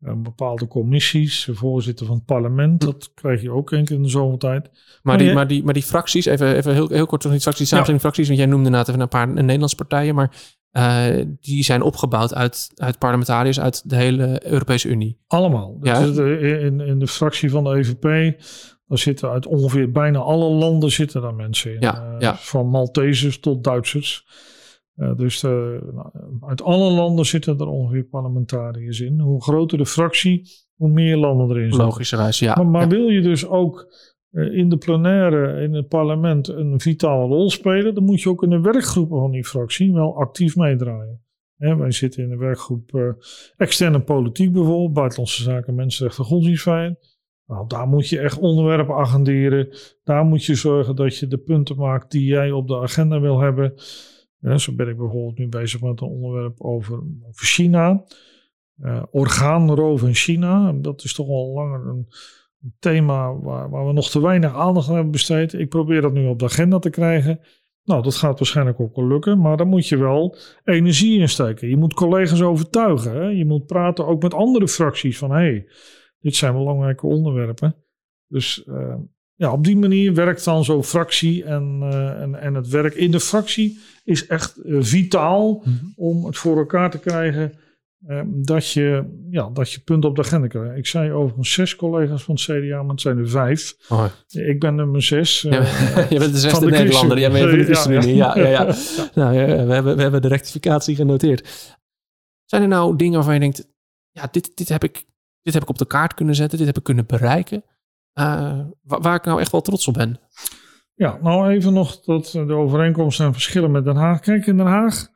uh, 0.00 0.12
bepaalde 0.22 0.66
commissies, 0.66 1.48
voorzitter 1.52 2.06
van 2.06 2.14
het 2.14 2.24
parlement. 2.24 2.80
Dat 2.80 3.12
krijg 3.14 3.42
je 3.42 3.50
ook 3.50 3.72
één 3.72 3.84
keer 3.84 3.96
in 3.96 4.02
de 4.02 4.08
zomertijd. 4.08 4.62
Maar, 4.62 5.00
maar, 5.02 5.18
die, 5.18 5.32
maar, 5.32 5.46
die, 5.46 5.64
maar 5.64 5.74
die 5.74 5.82
fracties, 5.82 6.24
even, 6.24 6.56
even 6.56 6.72
heel, 6.72 6.88
heel 6.88 7.06
kort 7.06 7.22
nog 7.22 7.32
die 7.32 7.40
samenstelling 7.40 7.86
ja. 7.86 7.98
fracties. 7.98 8.26
Want 8.26 8.38
jij 8.38 8.48
noemde 8.48 8.64
inderdaad 8.64 8.88
even 8.88 9.00
een 9.00 9.08
paar 9.08 9.28
Nederlandse 9.28 9.76
partijen. 9.76 10.14
Maar 10.14 10.32
uh, 10.72 11.24
die 11.40 11.64
zijn 11.64 11.82
opgebouwd 11.82 12.34
uit, 12.34 12.70
uit 12.74 12.98
parlementariërs 12.98 13.60
uit 13.60 13.90
de 13.90 13.96
hele 13.96 14.46
Europese 14.46 14.88
Unie. 14.88 15.18
Allemaal. 15.26 15.78
Ja? 15.82 15.98
in, 15.98 16.80
in 16.80 16.98
de 16.98 17.08
fractie 17.08 17.50
van 17.50 17.64
de 17.64 17.74
EVP 17.76 18.36
daar 18.86 18.98
zitten 18.98 19.30
uit 19.30 19.46
ongeveer 19.46 19.90
bijna 19.90 20.18
alle 20.18 20.50
landen 20.50 20.90
zitten 20.90 21.22
daar 21.22 21.34
mensen 21.34 21.74
in. 21.74 21.80
Ja, 21.80 22.12
uh, 22.14 22.20
ja. 22.20 22.36
Van 22.36 22.66
Maltesers 22.68 23.40
tot 23.40 23.64
Duitsers. 23.64 24.26
Uh, 24.96 25.16
dus 25.16 25.40
de, 25.40 25.80
nou, 25.92 26.10
uit 26.40 26.62
alle 26.62 26.90
landen 26.90 27.26
zitten 27.26 27.58
er 27.58 27.66
ongeveer 27.66 28.04
parlementariërs 28.04 29.00
in. 29.00 29.20
Hoe 29.20 29.42
groter 29.42 29.78
de 29.78 29.86
fractie, 29.86 30.48
hoe 30.74 30.88
meer 30.88 31.16
landen 31.16 31.50
erin 31.50 31.68
zitten. 31.68 31.84
Logischerwijs, 31.84 32.38
ja. 32.38 32.54
Maar, 32.54 32.66
maar 32.66 32.82
ja. 32.82 32.88
wil 32.88 33.08
je 33.08 33.20
dus 33.20 33.46
ook 33.46 33.94
uh, 34.30 34.58
in 34.58 34.68
de 34.68 34.76
plenaire, 34.76 35.62
in 35.62 35.74
het 35.74 35.88
parlement, 35.88 36.48
een 36.48 36.80
vitale 36.80 37.26
rol 37.26 37.50
spelen, 37.50 37.94
dan 37.94 38.04
moet 38.04 38.20
je 38.20 38.28
ook 38.28 38.42
in 38.42 38.50
de 38.50 38.60
werkgroepen 38.60 39.18
van 39.18 39.30
die 39.30 39.44
fractie 39.44 39.92
wel 39.92 40.16
actief 40.16 40.56
meedraaien. 40.56 41.20
Hè, 41.56 41.76
wij 41.76 41.90
zitten 41.90 42.22
in 42.22 42.28
de 42.28 42.36
werkgroep 42.36 43.14
externe 43.56 44.00
politiek 44.00 44.52
bijvoorbeeld, 44.52 44.92
buitenlandse 44.92 45.42
zaken, 45.42 45.74
mensenrechten, 45.74 46.24
godsdienstvrijheid. 46.24 47.15
Nou, 47.46 47.66
daar 47.66 47.88
moet 47.88 48.08
je 48.08 48.18
echt 48.18 48.38
onderwerpen 48.38 48.94
agenderen. 48.94 49.68
Daar 50.04 50.24
moet 50.24 50.44
je 50.44 50.54
zorgen 50.54 50.96
dat 50.96 51.18
je 51.18 51.26
de 51.26 51.38
punten 51.38 51.76
maakt 51.76 52.10
die 52.10 52.24
jij 52.24 52.50
op 52.50 52.68
de 52.68 52.80
agenda 52.80 53.20
wil 53.20 53.40
hebben. 53.40 53.74
Zo 54.56 54.72
ben 54.74 54.88
ik 54.88 54.96
bijvoorbeeld 54.96 55.38
nu 55.38 55.48
bezig 55.48 55.80
met 55.80 56.00
een 56.00 56.08
onderwerp 56.08 56.60
over, 56.60 57.02
over 57.28 57.46
China. 57.46 58.04
Uh, 58.80 59.02
orgaanroof 59.10 60.02
in 60.02 60.14
China. 60.14 60.72
Dat 60.72 61.04
is 61.04 61.14
toch 61.14 61.28
al 61.28 61.52
langer 61.52 61.88
een, 61.88 62.06
thema 62.78 63.34
waar, 63.34 63.70
waar, 63.70 63.86
we 63.86 63.92
nog 63.92 64.10
te 64.10 64.20
weinig 64.20 64.54
aandacht 64.54 64.88
aan 64.88 64.94
hebben 64.94 65.12
besteed. 65.12 65.52
Ik 65.52 65.68
probeer 65.68 66.00
dat 66.00 66.12
nu 66.12 66.26
op 66.26 66.38
de 66.38 66.44
agenda 66.44 66.78
te 66.78 66.90
krijgen. 66.90 67.40
Nou, 67.84 68.02
dat 68.02 68.14
gaat 68.14 68.38
waarschijnlijk 68.38 68.80
ook 68.80 68.96
wel 68.96 69.06
lukken, 69.06 69.40
maar 69.40 69.56
dan 69.56 69.68
moet 69.68 69.88
je 69.88 69.96
wel 69.96 70.36
energie 70.64 71.20
insteken. 71.20 71.68
Je 71.68 71.76
moet 71.76 71.94
collega's 71.94 72.42
overtuigen. 72.42 73.12
Hè? 73.12 73.26
Je 73.28 73.44
moet 73.44 73.66
praten 73.66 74.06
ook 74.06 74.22
met 74.22 74.34
andere 74.34 74.68
fracties 74.68 75.18
van. 75.18 75.30
Hey, 75.30 75.66
dit 76.20 76.36
zijn 76.36 76.52
belangrijke 76.52 77.06
onderwerpen. 77.06 77.76
Dus 78.28 78.64
uh, 78.68 78.94
ja, 79.34 79.52
op 79.52 79.64
die 79.64 79.76
manier 79.76 80.14
werkt 80.14 80.44
dan 80.44 80.64
zo'n 80.64 80.84
fractie. 80.84 81.44
En, 81.44 81.80
uh, 81.82 82.20
en, 82.20 82.40
en 82.40 82.54
het 82.54 82.68
werk 82.68 82.94
in 82.94 83.10
de 83.10 83.20
fractie 83.20 83.78
is 84.04 84.26
echt 84.26 84.58
uh, 84.64 84.82
vitaal 84.82 85.62
-hmm. 85.64 85.92
om 85.96 86.24
het 86.24 86.36
voor 86.36 86.56
elkaar 86.56 86.90
te 86.90 86.98
krijgen. 86.98 87.52
dat, 88.26 88.70
je, 88.70 89.04
ja, 89.30 89.50
dat 89.50 89.72
je 89.72 89.80
punten 89.80 90.10
op 90.10 90.16
de 90.16 90.22
agenda 90.22 90.46
krijgt. 90.46 90.76
Ik 90.76 90.86
zei 90.86 91.12
overigens 91.12 91.52
zes 91.52 91.76
collega's 91.76 92.22
van 92.22 92.34
het 92.34 92.44
CDA, 92.44 92.82
maar 92.82 92.90
het 92.90 93.00
zijn 93.00 93.18
er 93.18 93.28
vijf. 93.28 93.76
Oh. 93.88 94.04
Ik 94.28 94.60
ben 94.60 94.74
nummer 94.74 95.02
zes. 95.02 95.40
Ja, 95.40 95.50
je 96.10 96.18
bent 96.18 96.32
de 96.32 96.38
zesde 96.38 96.64
de 96.64 96.70
Nederlander. 96.70 97.18
Jij 97.18 97.30
bent 97.30 97.48
van 97.48 97.58
de 97.58 97.64
ChristenUnie. 97.64 98.14
Ja, 98.14 98.38
ja, 98.38 98.48
ja, 98.48 98.62
ja. 98.62 98.74
Nou, 99.14 99.36
we, 99.66 99.72
hebben, 99.72 99.96
we 99.96 100.02
hebben 100.02 100.22
de 100.22 100.28
rectificatie 100.28 100.96
genoteerd. 100.96 101.76
Zijn 102.44 102.62
er 102.62 102.68
nou 102.68 102.96
dingen 102.96 103.14
waarvan 103.14 103.34
je 103.34 103.40
denkt... 103.40 103.68
Ja, 104.10 104.28
dit, 104.30 104.56
dit 104.56 104.68
heb 104.68 104.84
ik 104.84 105.04
dit 105.46 105.54
heb 105.54 105.62
ik 105.62 105.68
op 105.68 105.78
de 105.78 105.86
kaart 105.86 106.14
kunnen 106.14 106.34
zetten, 106.34 106.58
dit 106.58 106.66
heb 106.66 106.76
ik 106.76 106.82
kunnen 106.82 107.06
bereiken. 107.06 107.64
Uh, 108.14 108.60
waar, 108.82 109.00
waar, 109.00 109.14
ik 109.14 109.24
nou 109.24 109.40
echt 109.40 109.52
wel 109.52 109.60
trots 109.60 109.88
op 109.88 109.94
ben. 109.94 110.20
Ja, 110.94 111.18
nou 111.22 111.50
even 111.50 111.72
nog 111.72 112.00
dat 112.00 112.30
de 112.30 112.52
overeenkomsten 112.52 113.26
en 113.26 113.32
verschillen 113.32 113.70
met 113.70 113.84
Den 113.84 113.96
Haag. 113.96 114.20
Kijk, 114.20 114.46
in 114.46 114.56
Den 114.56 114.66
Haag 114.66 115.08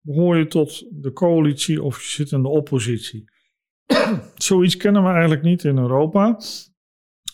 behoor 0.00 0.36
je 0.36 0.46
tot 0.46 1.02
de 1.02 1.12
coalitie 1.12 1.82
of 1.82 2.02
je 2.02 2.08
zit 2.08 2.32
in 2.32 2.42
de 2.42 2.48
oppositie. 2.48 3.24
Zoiets 4.34 4.76
kennen 4.76 5.02
we 5.02 5.08
eigenlijk 5.08 5.42
niet 5.42 5.64
in 5.64 5.78
Europa. 5.78 6.38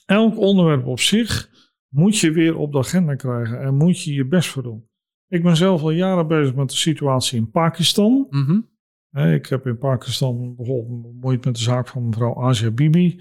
Elk 0.07 0.38
onderwerp 0.38 0.87
op 0.87 1.01
zich 1.01 1.51
moet 1.88 2.19
je 2.19 2.31
weer 2.31 2.57
op 2.57 2.73
de 2.73 2.79
agenda 2.79 3.14
krijgen 3.14 3.61
en 3.61 3.75
moet 3.75 4.03
je 4.03 4.12
je 4.12 4.27
best 4.27 4.49
voor 4.49 4.62
doen. 4.62 4.88
Ik 5.29 5.43
ben 5.43 5.57
zelf 5.57 5.83
al 5.83 5.90
jaren 5.90 6.27
bezig 6.27 6.55
met 6.55 6.71
de 6.71 6.77
situatie 6.77 7.38
in 7.38 7.51
Pakistan. 7.51 8.27
Mm 8.31 8.45
-hmm. 8.45 8.73
Ik 9.14 9.46
heb 9.46 9.66
in 9.66 9.79
Pakistan 9.79 10.55
bijvoorbeeld 10.57 11.03
bemoeid 11.03 11.44
met 11.44 11.55
de 11.55 11.62
zaak 11.62 11.88
van 11.88 12.09
mevrouw 12.09 12.35
Asia 12.35 12.70
Bibi. 12.70 13.20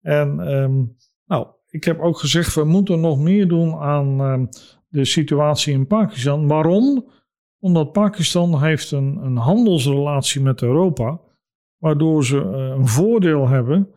En 0.00 0.38
um, 0.38 0.96
nou, 1.26 1.46
ik 1.68 1.84
heb 1.84 2.00
ook 2.00 2.18
gezegd, 2.18 2.54
we 2.54 2.64
moeten 2.64 3.00
nog 3.00 3.18
meer 3.18 3.48
doen 3.48 3.74
aan 3.74 4.20
um, 4.20 4.48
de 4.88 5.04
situatie 5.04 5.72
in 5.72 5.86
Pakistan. 5.86 6.46
Waarom? 6.46 7.10
Omdat 7.58 7.92
Pakistan 7.92 8.62
heeft 8.62 8.90
een, 8.90 9.16
een 9.16 9.36
handelsrelatie 9.36 10.40
met 10.40 10.62
Europa, 10.62 11.20
waardoor 11.78 12.24
ze 12.24 12.36
uh, 12.36 12.76
een 12.76 12.88
voordeel 12.88 13.48
hebben 13.48 13.88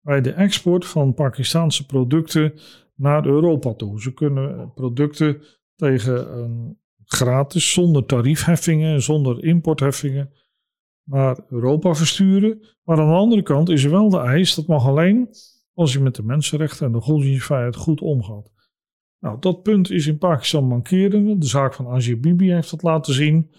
bij 0.00 0.20
de 0.20 0.32
export 0.32 0.86
van 0.86 1.14
Pakistanse 1.14 1.86
producten 1.86 2.52
naar 2.94 3.26
Europa 3.26 3.74
toe. 3.74 4.00
Ze 4.00 4.12
kunnen 4.12 4.72
producten 4.74 5.42
tegen 5.76 6.38
een 6.38 6.78
gratis, 7.04 7.72
zonder 7.72 8.06
tariefheffingen, 8.06 9.02
zonder 9.02 9.44
importheffingen 9.44 10.30
naar 11.04 11.40
Europa 11.48 11.94
versturen. 11.94 12.60
Maar 12.82 12.98
aan 12.98 13.08
de 13.08 13.14
andere 13.14 13.42
kant 13.42 13.68
is 13.68 13.84
er 13.84 13.90
wel 13.90 14.08
de 14.08 14.18
eis, 14.18 14.54
dat 14.54 14.66
mag 14.66 14.86
alleen 14.86 15.28
als 15.74 15.92
je 15.92 16.00
met 16.00 16.14
de 16.14 16.22
mensenrechten 16.22 16.86
en 16.86 16.92
de 16.92 17.00
godsdienstvrijheid 17.00 17.76
goed 17.76 18.00
omgaat. 18.00 18.52
Nou, 19.18 19.36
dat 19.40 19.62
punt 19.62 19.90
is 19.90 20.06
in 20.06 20.18
Pakistan 20.18 20.66
mankerende. 20.66 21.38
De 21.38 21.46
zaak 21.46 21.74
van 21.74 21.86
Asia 21.86 22.16
Bibi 22.16 22.52
heeft 22.52 22.70
dat 22.70 22.82
laten 22.82 23.14
zien. 23.14 23.50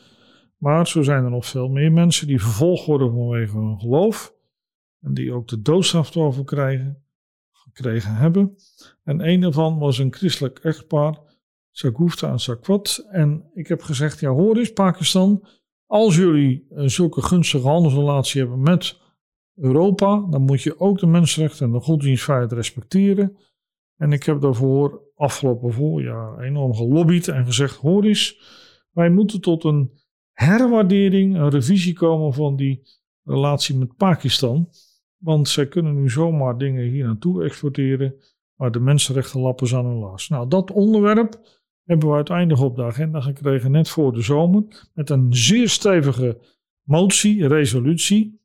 Maar 0.58 0.88
zo 0.88 1.02
zijn 1.02 1.24
er 1.24 1.30
nog 1.30 1.46
veel 1.46 1.70
meer 1.70 1.92
mensen 1.92 2.28
die 2.28 2.42
vervolgd 2.42 2.86
worden 2.86 3.12
vanwege 3.12 3.58
hun 3.58 3.80
geloof. 3.80 4.34
En 5.02 5.14
die 5.14 5.34
ook 5.34 5.48
de 5.48 5.62
doodstraf 5.62 6.16
erover 6.16 6.44
krijgen, 6.44 7.04
gekregen 7.52 8.16
hebben. 8.16 8.56
En 9.04 9.28
een 9.28 9.42
daarvan 9.42 9.80
was 9.80 9.98
een 9.98 10.14
christelijk 10.14 10.60
echtpaar, 10.60 11.20
Sagufta 11.72 12.32
en 12.32 12.40
Sakwat. 12.40 13.08
En 13.10 13.50
ik 13.54 13.68
heb 13.68 13.82
gezegd, 13.82 14.20
ja 14.20 14.30
hoor 14.30 14.58
eens 14.58 14.74
Pakistan, 14.74 15.48
als 15.86 16.16
jullie 16.16 16.68
uh, 16.70 16.88
zulke 16.88 17.22
gunstige 17.22 17.68
handelsrelatie 17.68 18.42
hebben 18.42 18.62
met 18.62 19.02
Europa, 19.56 20.28
dan 20.30 20.42
moet 20.42 20.62
je 20.62 20.80
ook 20.80 21.00
de 21.00 21.08
mensenrechten 21.08 21.66
en 21.66 21.72
de 21.72 21.80
godsdienstvrijheid 21.80 22.52
respecteren. 22.52 23.38
En 23.98 24.12
ik 24.12 24.24
heb 24.24 24.42
daarvoor 24.42 25.02
afgelopen 25.16 25.74
voorjaar 25.74 26.40
enorm 26.40 26.76
gelobbyd 26.76 27.28
en 27.28 27.46
gezegd: 27.46 27.76
hoor 27.76 28.04
eens, 28.04 28.42
wij 28.92 29.10
moeten 29.10 29.42
tot 29.42 29.64
een 29.64 29.92
herwaardering, 30.32 31.36
een 31.36 31.50
revisie 31.50 31.94
komen 31.94 32.34
van 32.34 32.56
die 32.56 32.82
relatie 33.24 33.78
met 33.78 33.96
Pakistan. 33.96 34.70
Want 35.18 35.50
zij 35.50 35.68
kunnen 35.68 35.96
nu 35.96 36.10
zomaar 36.10 36.58
dingen 36.58 36.90
hier 36.90 37.06
naartoe 37.06 37.44
exporteren, 37.44 38.16
maar 38.56 38.72
de 38.72 38.80
mensenrechten 38.80 39.40
lappen 39.40 39.68
ze 39.68 39.78
aan 39.78 39.86
hun 39.86 40.00
laars. 40.00 40.30
Nou, 40.30 40.48
dat 40.48 40.72
onderwerp 40.72 41.62
hebben 41.84 42.10
we 42.10 42.16
uiteindelijk 42.16 42.62
op 42.62 42.76
de 42.76 42.84
agenda 42.84 43.22
gekregen 43.22 43.72
net 43.72 43.90
voor 43.90 44.14
de 44.14 44.22
zomer. 44.22 44.64
Met 44.94 45.10
een 45.10 45.28
zeer 45.30 45.70
stevige 45.70 46.38
motie, 46.84 47.48
resolutie, 47.48 48.42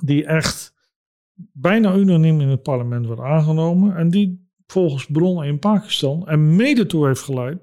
die 0.00 0.24
echt 0.24 0.74
bijna 1.52 1.94
unaniem 1.94 2.40
in 2.40 2.48
het 2.48 2.62
parlement 2.62 3.06
wordt 3.06 3.20
aangenomen. 3.20 3.96
En 3.96 4.10
die 4.10 4.48
volgens 4.66 5.06
bronnen 5.06 5.46
in 5.46 5.58
Pakistan 5.58 6.28
en 6.28 6.56
mede 6.56 6.86
toe 6.86 7.06
heeft 7.06 7.22
geleid 7.22 7.58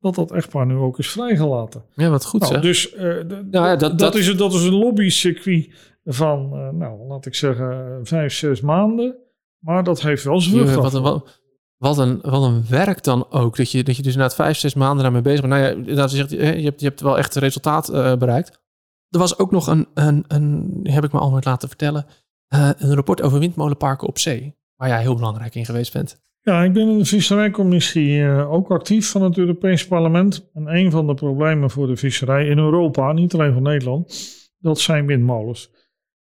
dat 0.00 0.14
dat 0.14 0.32
echtpaar 0.32 0.66
nu 0.66 0.74
ook 0.74 0.98
is 0.98 1.10
vrijgelaten. 1.10 1.84
Ja, 1.94 2.10
wat 2.10 2.24
goed 2.24 2.40
nou, 2.40 2.60
Dus 2.60 2.94
uh, 2.94 3.00
nou 3.24 3.50
ja, 3.50 3.76
dat, 3.76 3.98
dat, 3.98 4.14
Is, 4.14 4.36
dat 4.36 4.54
is 4.54 4.64
een 4.64 4.74
lobbycircuit 4.74 5.70
van, 6.04 6.50
uh, 6.54 6.70
nou 6.70 7.06
laat 7.06 7.26
ik 7.26 7.34
zeggen, 7.34 8.00
vijf, 8.02 8.32
zes 8.32 8.60
maanden. 8.60 9.16
Maar 9.58 9.84
dat 9.84 10.02
heeft 10.02 10.24
wel 10.24 10.40
zijn 10.40 10.54
vrucht 10.54 10.74
ja, 10.74 10.80
wat, 10.80 10.92
wat, 10.92 11.40
wat 11.76 11.98
een, 11.98 12.18
wat 12.22 12.42
een 12.42 12.64
werk 12.68 13.02
dan 13.02 13.30
ook. 13.30 13.56
Dat 13.56 13.70
je, 13.70 13.84
dat 13.84 13.96
je 13.96 14.02
dus 14.02 14.16
na 14.16 14.30
vijf, 14.30 14.56
zes 14.56 14.74
maanden 14.74 15.02
daarmee 15.02 15.22
bezig 15.22 15.40
bent. 15.40 15.52
Nou 15.52 15.64
ja, 15.64 15.70
inderdaad, 15.70 16.10
je, 16.10 16.16
zegt, 16.16 16.30
je, 16.30 16.38
hebt, 16.38 16.80
je 16.80 16.86
hebt 16.86 17.00
wel 17.00 17.18
echt 17.18 17.34
resultaat 17.34 17.92
uh, 17.92 18.16
bereikt. 18.16 18.64
Er 19.08 19.18
was 19.18 19.38
ook 19.38 19.50
nog 19.50 19.66
een, 19.66 19.86
een, 19.94 20.24
een 20.28 20.80
heb 20.82 21.04
ik 21.04 21.12
me 21.12 21.18
al 21.18 21.38
laten 21.40 21.68
vertellen, 21.68 22.06
uh, 22.54 22.70
een 22.76 22.94
rapport 22.94 23.22
over 23.22 23.38
windmolenparken 23.38 24.08
op 24.08 24.18
zee. 24.18 24.54
Waar 24.76 24.88
jij 24.88 25.00
heel 25.00 25.14
belangrijk 25.14 25.54
in 25.54 25.64
geweest 25.64 25.92
bent. 25.92 26.24
Ja, 26.40 26.62
ik 26.62 26.72
ben 26.72 26.88
in 26.88 26.98
de 26.98 27.04
visserijcommissie 27.04 28.10
uh, 28.10 28.52
ook 28.52 28.70
actief 28.70 29.10
van 29.10 29.22
het 29.22 29.38
Europees 29.38 29.86
Parlement. 29.86 30.50
En 30.54 30.66
een 30.76 30.90
van 30.90 31.06
de 31.06 31.14
problemen 31.14 31.70
voor 31.70 31.86
de 31.86 31.96
visserij 31.96 32.46
in 32.46 32.58
Europa, 32.58 33.12
niet 33.12 33.34
alleen 33.34 33.52
van 33.52 33.62
Nederland, 33.62 34.28
dat 34.58 34.78
zijn 34.78 35.06
windmolens. 35.06 35.70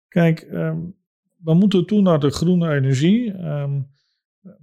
Kijk, 0.08 0.48
um, 0.52 0.96
we 1.42 1.54
moeten 1.54 1.86
toe 1.86 2.00
naar 2.00 2.20
de 2.20 2.30
groene 2.30 2.74
energie. 2.74 3.32
Um, 3.32 3.92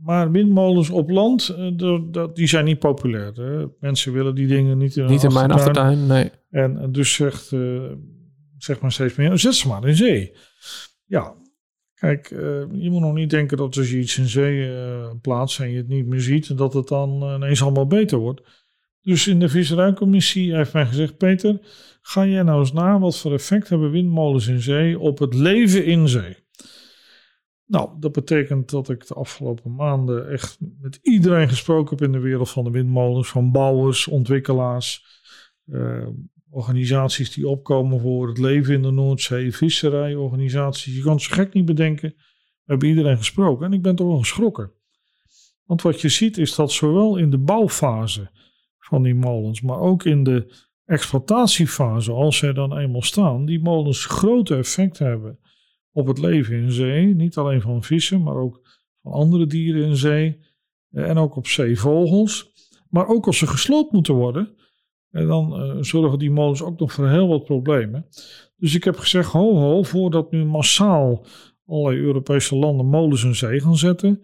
maar 0.03 0.31
windmolens 0.31 0.89
op 0.89 1.09
land, 1.09 1.55
uh, 1.57 2.25
die 2.33 2.47
zijn 2.47 2.65
niet 2.65 2.79
populair. 2.79 3.33
Mensen 3.79 4.13
willen 4.13 4.35
die 4.35 4.47
dingen 4.47 4.77
niet 4.77 4.95
in 4.95 5.05
Niet 5.05 5.23
in 5.23 5.33
mijn 5.33 5.51
achtertuin, 5.51 6.07
nee. 6.07 6.31
En 6.49 6.91
dus 6.91 7.13
zegt, 7.13 7.51
uh, 7.51 7.91
zeg 8.57 8.79
maar 8.79 8.91
steeds 8.91 9.15
meer, 9.15 9.37
zet 9.37 9.55
ze 9.55 9.67
maar 9.67 9.87
in 9.87 9.95
zee. 9.95 10.33
Ja, 11.05 11.39
Kijk, 11.93 12.31
uh, 12.31 12.39
je 12.71 12.89
moet 12.89 13.01
nog 13.01 13.13
niet 13.13 13.29
denken 13.29 13.57
dat 13.57 13.77
als 13.77 13.91
je 13.91 13.99
iets 13.99 14.17
in 14.17 14.27
zee 14.27 14.71
plaatst 15.21 15.59
en 15.59 15.71
je 15.71 15.77
het 15.77 15.87
niet 15.87 16.05
meer 16.05 16.21
ziet, 16.21 16.57
dat 16.57 16.73
het 16.73 16.87
dan 16.87 17.35
ineens 17.35 17.61
allemaal 17.61 17.87
beter 17.87 18.17
wordt. 18.17 18.41
Dus 19.01 19.27
in 19.27 19.39
de 19.39 19.49
visserijcommissie 19.49 20.55
heeft 20.55 20.73
mij 20.73 20.85
gezegd, 20.85 21.17
Peter, 21.17 21.59
ga 22.01 22.25
jij 22.25 22.43
nou 22.43 22.59
eens 22.59 22.73
na 22.73 22.99
wat 22.99 23.17
voor 23.17 23.33
effect 23.33 23.69
hebben 23.69 23.91
windmolens 23.91 24.47
in 24.47 24.61
zee 24.61 24.99
op 24.99 25.19
het 25.19 25.33
leven 25.33 25.85
in 25.85 26.07
zee? 26.07 26.37
Nou, 27.71 27.89
dat 27.99 28.12
betekent 28.12 28.69
dat 28.69 28.89
ik 28.89 29.07
de 29.07 29.13
afgelopen 29.13 29.75
maanden 29.75 30.29
echt 30.29 30.57
met 30.79 30.99
iedereen 31.01 31.49
gesproken 31.49 31.97
heb 31.97 32.05
in 32.05 32.12
de 32.12 32.19
wereld 32.19 32.49
van 32.49 32.63
de 32.63 32.71
windmolens, 32.71 33.29
van 33.29 33.51
bouwers, 33.51 34.07
ontwikkelaars, 34.07 35.05
organisaties 36.49 37.34
die 37.34 37.47
opkomen 37.47 37.99
voor 37.99 38.27
het 38.27 38.38
leven 38.38 38.73
in 38.73 38.81
de 38.81 38.91
Noordzee, 38.91 39.55
visserijorganisaties. 39.55 40.95
Je 40.95 41.01
kan 41.01 41.12
het 41.12 41.21
zo 41.21 41.34
gek 41.34 41.53
niet 41.53 41.65
bedenken. 41.65 42.10
We 42.17 42.63
hebben 42.65 42.88
iedereen 42.88 43.17
gesproken 43.17 43.65
en 43.65 43.73
ik 43.73 43.81
ben 43.81 43.95
toch 43.95 44.07
wel 44.07 44.19
geschrokken. 44.19 44.71
Want 45.65 45.81
wat 45.81 46.01
je 46.01 46.10
ziet 46.10 46.38
is 46.38 46.55
dat 46.55 46.71
zowel 46.71 47.17
in 47.17 47.29
de 47.29 47.39
bouwfase 47.39 48.31
van 48.79 49.03
die 49.03 49.15
molens, 49.15 49.62
maar 49.62 49.79
ook 49.79 50.03
in 50.03 50.23
de 50.23 50.55
exploitatiefase, 50.86 52.12
als 52.12 52.38
zij 52.38 52.53
dan 52.53 52.77
eenmaal 52.77 53.01
staan, 53.01 53.45
die 53.45 53.62
molens 53.62 54.05
grote 54.05 54.55
effect 54.55 54.97
hebben 54.97 55.39
op 55.91 56.08
het 56.08 56.17
leven 56.17 56.56
in 56.56 56.71
zee. 56.71 57.15
Niet 57.15 57.38
alleen 57.38 57.62
van 57.62 57.84
vissen, 57.84 58.23
maar 58.23 58.36
ook 58.36 58.62
van 59.01 59.12
andere 59.12 59.45
dieren 59.45 59.86
in 59.86 59.95
zee. 59.95 60.39
Eh, 60.91 61.10
en 61.10 61.17
ook 61.17 61.36
op 61.36 61.47
zeevogels. 61.47 62.49
Maar 62.89 63.08
ook 63.08 63.25
als 63.27 63.38
ze 63.38 63.47
gesloopt 63.47 63.91
moeten 63.91 64.13
worden, 64.13 64.56
en 65.12 65.27
dan 65.27 65.63
uh, 65.63 65.77
zorgen 65.82 66.19
die 66.19 66.32
molens 66.32 66.62
ook 66.62 66.80
nog 66.80 66.93
voor 66.93 67.10
heel 67.10 67.27
wat 67.27 67.45
problemen. 67.45 68.06
Dus 68.58 68.75
ik 68.75 68.84
heb 68.84 68.97
gezegd, 68.97 69.32
ho 69.32 69.56
ho, 69.56 69.84
voordat 69.84 70.32
nu 70.32 70.45
massaal 70.45 71.25
allerlei 71.65 72.01
Europese 72.01 72.56
landen 72.56 72.86
molens 72.86 73.23
in 73.23 73.36
zee 73.36 73.60
gaan 73.60 73.77
zetten, 73.77 74.23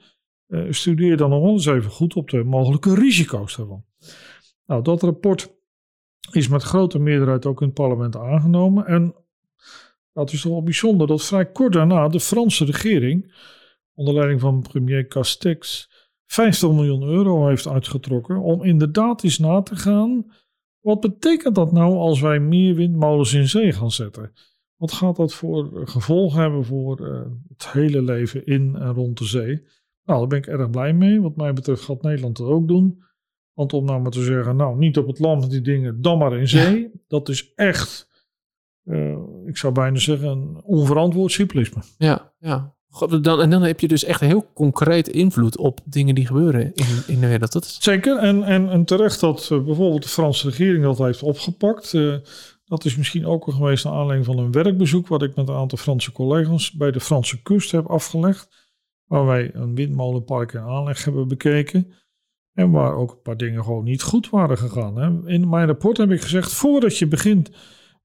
studeer 0.70 1.18
dan 1.18 1.30
nog 1.30 1.42
wel 1.42 1.52
eens 1.52 1.66
even 1.66 1.92
goed 1.92 2.16
op 2.16 2.30
de 2.30 2.44
mogelijke 2.44 2.96
risico's 2.96 3.56
daarvan. 3.56 3.86
Nou, 4.66 4.84
dat 4.84 5.02
rapport 5.02 5.58
is 6.32 6.48
met 6.48 6.64
grote 6.64 7.00
meerderheid 7.00 7.46
ook 7.46 7.62
in 7.62 7.66
het 7.68 7.76
parlement 7.76 8.16
aangenomen. 8.16 8.86
En 8.86 9.16
het 10.24 10.34
is 10.34 10.42
toch 10.42 10.52
wel 10.52 10.64
bijzonder 10.64 11.08
dat 11.08 11.26
vrij 11.26 11.52
kort 11.52 11.74
daarna 11.74 12.08
de 12.08 12.20
Franse 12.20 12.66
regering, 12.66 13.36
onder 13.94 14.14
leiding 14.14 14.40
van 14.40 14.62
premier 14.62 15.08
Castex, 15.08 15.90
50 16.26 16.70
miljoen 16.70 17.04
euro 17.04 17.48
heeft 17.48 17.68
uitgetrokken 17.68 18.38
om 18.38 18.64
inderdaad 18.64 19.24
eens 19.24 19.38
na 19.40 19.62
te 19.62 19.76
gaan 19.76 20.26
wat 20.88 21.00
betekent 21.00 21.56
dat 21.56 21.72
nou 21.72 21.94
als 21.94 22.22
wij 22.22 22.40
meer 22.40 22.76
windmolens 22.76 23.34
in 23.34 23.48
zee 23.48 23.72
gaan 23.72 23.92
zetten? 23.92 24.34
Wat 24.76 24.92
gaat 24.92 25.16
dat 25.16 25.34
voor 25.34 25.88
gevolgen 25.88 26.42
hebben 26.42 26.66
voor 26.66 27.02
uh, 27.02 27.22
het 27.48 27.72
hele 27.72 28.02
leven 28.02 28.46
in 28.46 28.76
en 28.76 28.94
rond 28.94 29.18
de 29.18 29.26
zee? 29.26 29.66
Nou, 30.04 30.20
daar 30.20 30.28
ben 30.28 30.38
ik 30.38 30.48
erg 30.48 30.70
blij 30.70 30.94
mee. 30.94 31.22
Wat 31.22 31.36
mij 31.36 31.54
betreft 31.54 31.82
gaat 31.82 32.02
Nederland 32.02 32.38
dat 32.38 32.48
ook 32.48 32.68
doen. 32.68 33.04
Want 33.54 33.74
om 33.74 33.86
nou 33.86 34.02
maar 34.02 34.12
te 34.12 34.24
zeggen, 34.24 34.56
nou, 34.56 34.78
niet 34.78 34.98
op 34.98 35.08
het 35.08 35.20
land 35.20 35.50
die 35.50 35.62
dingen, 35.62 36.02
dan 36.02 36.18
maar 36.18 36.38
in 36.38 36.48
zee. 36.48 36.92
Dat 37.08 37.30
is 37.30 37.54
echt, 37.56 38.07
uh, 38.88 39.18
ik 39.46 39.58
zou 39.58 39.74
bijna 39.74 39.98
zeggen, 39.98 40.28
een 40.28 40.62
onverantwoord 40.64 41.32
simplisme. 41.32 41.82
Ja, 41.98 42.34
ja. 42.40 42.76
Dan, 43.22 43.42
en 43.42 43.50
dan 43.50 43.62
heb 43.62 43.80
je 43.80 43.88
dus 43.88 44.04
echt 44.04 44.20
heel 44.20 44.52
concreet 44.54 45.08
invloed 45.08 45.58
op 45.58 45.80
dingen 45.86 46.16
die 46.16 46.28
gebeuren 46.28 46.74
in, 46.74 47.04
in 47.08 47.20
de 47.20 47.28
wereld. 47.28 47.52
Dat 47.52 47.64
is... 47.64 47.78
Zeker. 47.80 48.18
En, 48.18 48.44
en, 48.44 48.70
en 48.70 48.86
terecht 48.86 49.20
dat 49.20 49.50
uh, 49.52 49.64
bijvoorbeeld 49.64 50.04
de 50.04 50.10
Franse 50.10 50.50
regering 50.50 50.84
dat 50.84 50.98
heeft 50.98 51.24
opgepakt. 51.24 51.94
Uh, 51.94 52.16
dat 52.66 52.86
is 52.86 52.98
misschien 52.98 53.26
ook 53.26 53.46
al 53.46 53.54
geweest 53.54 53.84
naar 53.84 53.94
aanleiding 53.94 54.26
van 54.26 54.38
een 54.38 54.52
werkbezoek. 54.52 55.08
wat 55.08 55.24
ik 55.24 55.36
met 55.36 55.48
een 55.48 55.56
aantal 55.56 55.78
Franse 55.78 56.12
collega's 56.12 56.72
bij 56.72 56.92
de 56.92 57.00
Franse 57.00 57.42
kust 57.42 57.72
heb 57.72 57.86
afgelegd. 57.86 58.66
Waar 59.06 59.26
wij 59.26 59.50
een 59.54 59.76
windmolenpark 59.76 60.54
in 60.54 60.60
aanleg 60.60 61.04
hebben 61.04 61.28
bekeken. 61.28 61.94
En 62.54 62.72
waar 62.72 62.96
ook 62.96 63.12
een 63.12 63.22
paar 63.22 63.38
dingen 63.38 63.64
gewoon 63.64 63.84
niet 63.84 64.02
goed 64.02 64.30
waren 64.30 64.58
gegaan. 64.58 64.98
Hè. 64.98 65.32
In 65.32 65.50
mijn 65.50 65.68
rapport 65.68 65.98
heb 65.98 66.12
ik 66.12 66.22
gezegd: 66.22 66.54
voordat 66.54 66.98
je 66.98 67.08
begint 67.08 67.52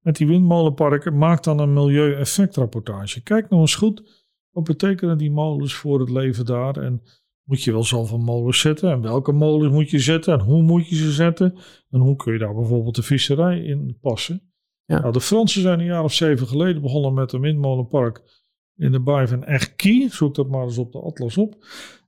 met 0.02 0.16
die 0.16 0.26
windmolenparken, 0.26 1.18
maak 1.18 1.42
dan 1.42 1.58
een 1.58 1.72
milieueffectrapportage. 1.72 3.22
Kijk 3.22 3.48
nou 3.48 3.60
eens 3.60 3.74
goed 3.74 4.22
wat 4.50 4.64
betekenen 4.64 5.18
die 5.18 5.30
molens 5.30 5.74
voor 5.74 6.00
het 6.00 6.10
leven 6.10 6.46
daar? 6.46 6.76
En 6.76 7.02
moet 7.42 7.62
je 7.62 7.72
wel 7.72 7.84
zoveel 7.84 8.18
molens 8.18 8.60
zetten? 8.60 8.90
En 8.90 9.00
welke 9.00 9.32
molens 9.32 9.72
moet 9.72 9.90
je 9.90 9.98
zetten? 9.98 10.32
En 10.32 10.40
hoe 10.40 10.62
moet 10.62 10.88
je 10.88 10.96
ze 10.96 11.10
zetten? 11.10 11.58
En 11.90 12.00
hoe 12.00 12.16
kun 12.16 12.32
je 12.32 12.38
daar 12.38 12.54
bijvoorbeeld 12.54 12.94
de 12.94 13.02
visserij 13.02 13.58
in 13.58 13.98
passen? 14.00 14.52
Ja. 14.84 15.00
Nou, 15.00 15.12
de 15.12 15.20
Fransen 15.20 15.62
zijn 15.62 15.78
een 15.78 15.84
jaar 15.84 16.04
of 16.04 16.12
zeven 16.12 16.46
geleden 16.46 16.82
begonnen 16.82 17.14
met 17.14 17.32
een 17.32 17.40
windmolenpark 17.40 18.22
in 18.76 18.92
de 18.92 19.00
baai 19.00 19.26
van 19.26 19.44
Erquy. 19.44 20.08
Zoek 20.08 20.34
dat 20.34 20.48
maar 20.48 20.64
eens 20.64 20.78
op 20.78 20.92
de 20.92 21.00
atlas 21.00 21.36
op. 21.36 21.56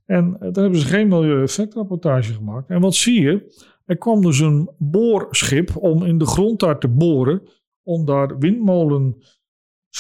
En 0.06 0.36
daar 0.40 0.62
hebben 0.62 0.80
ze 0.80 0.86
geen 0.86 1.08
milieueffectrapportage 1.08 2.32
gemaakt. 2.32 2.70
En 2.70 2.80
wat 2.80 2.94
zie 2.94 3.20
je? 3.20 3.62
Er 3.84 3.96
kwam 3.96 4.22
dus 4.22 4.38
een 4.38 4.70
boorschip 4.78 5.76
om 5.76 6.04
in 6.04 6.18
de 6.18 6.26
grond 6.26 6.60
daar 6.60 6.78
te 6.78 6.88
boren. 6.88 7.42
Om 7.84 8.04
daar 8.04 8.38
windmolen 8.38 9.16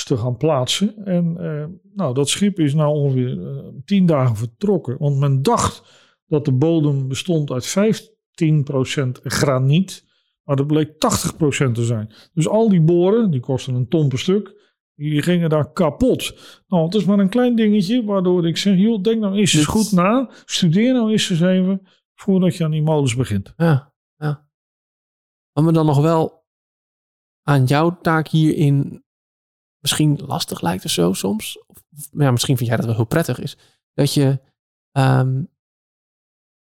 te 0.02 0.16
gaan 0.16 0.36
plaatsen. 0.36 1.04
En 1.04 1.36
uh, 1.40 1.64
nou, 1.94 2.14
dat 2.14 2.28
schip 2.28 2.58
is 2.58 2.74
nou 2.74 2.94
ongeveer 2.94 3.36
uh, 3.36 3.58
tien 3.84 4.06
dagen 4.06 4.36
vertrokken. 4.36 4.96
Want 4.98 5.18
men 5.18 5.42
dacht 5.42 5.82
dat 6.26 6.44
de 6.44 6.52
bodem 6.52 7.08
bestond 7.08 7.50
uit 7.50 7.76
15% 7.76 9.08
graniet. 9.22 10.04
Maar 10.42 10.56
dat 10.56 10.66
bleek 10.66 10.88
80% 10.88 10.96
te 11.72 11.84
zijn. 11.84 12.12
Dus 12.32 12.48
al 12.48 12.68
die 12.68 12.80
boren, 12.80 13.30
die 13.30 13.40
kosten 13.40 13.74
een 13.74 13.88
ton 13.88 14.08
per 14.08 14.18
stuk, 14.18 14.62
die 14.94 15.22
gingen 15.22 15.50
daar 15.50 15.72
kapot. 15.72 16.34
Nou, 16.68 16.84
het 16.84 16.94
is 16.94 17.04
maar 17.04 17.18
een 17.18 17.28
klein 17.28 17.56
dingetje 17.56 18.04
waardoor 18.04 18.46
ik 18.46 18.56
zeg, 18.56 18.78
joh, 18.78 19.02
denk 19.02 19.20
nou 19.20 19.36
eens 19.36 19.54
eens 19.54 19.64
goed 19.64 19.92
na. 19.92 20.30
Studeer 20.44 20.92
nou 20.92 21.10
eens 21.10 21.30
eens 21.30 21.40
even 21.40 21.86
voordat 22.14 22.56
je 22.56 22.64
aan 22.64 22.70
die 22.70 22.82
molens 22.82 23.16
begint. 23.16 23.52
Ja, 23.56 23.92
ja. 24.16 24.48
Maar 25.52 25.72
dan 25.72 25.86
nog 25.86 26.00
wel 26.00 26.43
aan 27.48 27.64
jouw 27.64 27.98
taak 28.00 28.28
hierin 28.28 29.04
misschien 29.78 30.20
lastig 30.26 30.60
lijkt 30.60 30.84
of 30.84 30.90
zo 30.90 31.12
soms. 31.12 31.64
Of, 31.66 31.84
ja, 32.10 32.30
misschien 32.30 32.56
vind 32.56 32.68
jij 32.68 32.76
dat 32.76 32.86
wel 32.86 32.94
heel 32.94 33.04
prettig 33.04 33.38
is. 33.38 33.56
Dat 33.92 34.14
je 34.14 34.40
um, 34.92 35.48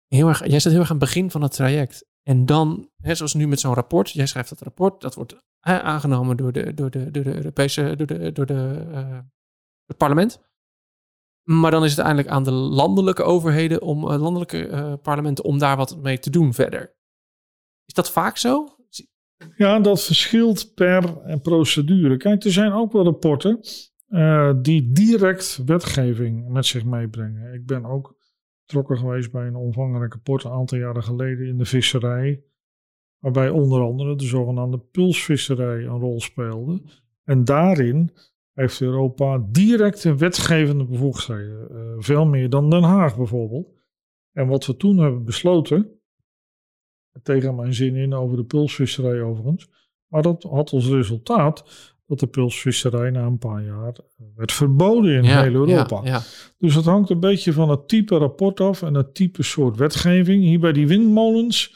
heel 0.07 0.27
erg, 0.27 0.47
jij 0.47 0.59
staat 0.59 0.71
heel 0.71 0.81
erg 0.81 0.91
aan 0.91 0.97
het 0.97 1.05
begin 1.05 1.31
van 1.31 1.41
het 1.41 1.53
traject. 1.53 2.05
En 2.23 2.45
dan, 2.45 2.89
hè, 3.01 3.15
zoals 3.15 3.33
nu 3.33 3.47
met 3.47 3.59
zo'n 3.59 3.73
rapport, 3.73 4.11
jij 4.11 4.25
schrijft 4.25 4.49
dat 4.49 4.61
rapport, 4.61 5.01
dat 5.01 5.15
wordt 5.15 5.35
aangenomen 5.59 6.37
door 6.37 6.51
de, 6.51 6.73
door 6.73 6.89
de, 6.89 7.11
door 7.11 7.23
de 7.23 7.35
Europese, 7.35 7.95
door, 7.95 8.07
de, 8.07 8.31
door 8.31 8.45
de, 8.45 8.87
uh, 8.89 9.19
het 9.85 9.97
parlement. 9.97 10.45
Maar 11.43 11.71
dan 11.71 11.83
is 11.83 11.91
het 11.91 11.99
eindelijk 11.99 12.27
aan 12.27 12.43
de 12.43 12.51
landelijke 12.51 13.23
overheden, 13.23 13.81
om 13.81 14.03
uh, 14.03 14.21
landelijke 14.21 14.67
uh, 14.67 14.93
parlementen, 15.01 15.43
om 15.43 15.57
daar 15.57 15.77
wat 15.77 15.97
mee 15.97 16.19
te 16.19 16.29
doen 16.29 16.53
verder. 16.53 16.95
Is 17.85 17.93
dat 17.93 18.11
vaak 18.11 18.37
zo? 18.37 18.76
Ja, 19.55 19.79
dat 19.79 20.03
verschilt 20.03 20.73
per 20.73 21.13
procedure. 21.41 22.17
Kijk, 22.17 22.43
er 22.43 22.51
zijn 22.51 22.71
ook 22.71 22.91
wel 22.91 23.03
rapporten 23.03 23.59
uh, 24.09 24.53
die 24.61 24.91
direct 24.91 25.61
wetgeving 25.65 26.49
met 26.49 26.65
zich 26.65 26.85
meebrengen. 26.85 27.53
Ik 27.53 27.65
ben 27.65 27.85
ook 27.85 28.15
betrokken 28.65 28.97
geweest 28.97 29.31
bij 29.31 29.47
een 29.47 29.55
omvangrijk 29.55 30.13
rapport 30.13 30.43
een 30.43 30.51
aantal 30.51 30.77
jaren 30.77 31.03
geleden 31.03 31.47
in 31.47 31.57
de 31.57 31.65
visserij. 31.65 32.43
Waarbij 33.19 33.49
onder 33.49 33.81
andere 33.81 34.15
de 34.15 34.25
zogenaamde 34.25 34.77
pulsvisserij 34.77 35.83
een 35.83 35.99
rol 35.99 36.21
speelde. 36.21 36.81
En 37.23 37.43
daarin 37.43 38.11
heeft 38.53 38.81
Europa 38.81 39.45
directe 39.49 40.15
wetgevende 40.15 40.85
bevoegdheden. 40.85 41.67
Uh, 41.71 41.93
veel 41.97 42.25
meer 42.25 42.49
dan 42.49 42.69
Den 42.69 42.83
Haag 42.83 43.17
bijvoorbeeld. 43.17 43.75
En 44.31 44.47
wat 44.47 44.65
we 44.65 44.77
toen 44.77 44.97
hebben 44.97 45.25
besloten, 45.25 45.96
tegen 47.23 47.55
mijn 47.55 47.73
zin 47.73 47.95
in 47.95 48.13
over 48.13 48.37
de 48.37 48.43
pulsvisserij 48.43 49.21
overigens. 49.21 49.67
Maar 50.07 50.21
dat 50.21 50.43
had 50.43 50.71
als 50.71 50.87
resultaat 50.87 51.63
dat 52.07 52.19
de 52.19 52.27
pulsvisserij 52.27 53.09
na 53.09 53.25
een 53.25 53.37
paar 53.37 53.63
jaar 53.63 53.95
werd 54.35 54.51
verboden 54.51 55.15
in 55.15 55.23
heel 55.23 55.53
Europa. 55.53 56.01
Ja, 56.03 56.09
ja. 56.09 56.21
Dus 56.57 56.75
het 56.75 56.85
hangt 56.85 57.09
een 57.09 57.19
beetje 57.19 57.53
van 57.53 57.69
het 57.69 57.87
type 57.87 58.17
rapport 58.17 58.59
af 58.59 58.81
en 58.81 58.93
het 58.93 59.13
type 59.13 59.43
soort 59.43 59.77
wetgeving. 59.77 60.43
Hier 60.43 60.59
bij 60.59 60.71
die 60.71 60.87
windmolens 60.87 61.75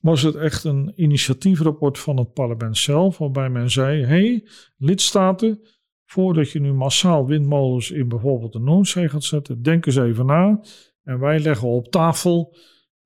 was 0.00 0.22
het 0.22 0.34
echt 0.34 0.64
een 0.64 0.92
initiatiefrapport 0.96 1.98
van 1.98 2.16
het 2.16 2.32
parlement 2.32 2.76
zelf, 2.76 3.18
waarbij 3.18 3.50
men 3.50 3.70
zei: 3.70 4.04
hey, 4.04 4.48
lidstaten, 4.76 5.60
voordat 6.04 6.50
je 6.50 6.60
nu 6.60 6.72
massaal 6.72 7.26
windmolens 7.26 7.90
in 7.90 8.08
bijvoorbeeld 8.08 8.52
de 8.52 8.58
Noordzee 8.58 9.08
gaat 9.08 9.24
zetten, 9.24 9.62
denk 9.62 9.86
eens 9.86 9.96
even 9.96 10.26
na. 10.26 10.60
En 11.02 11.18
wij 11.18 11.38
leggen 11.38 11.68
op 11.68 11.88
tafel 11.88 12.56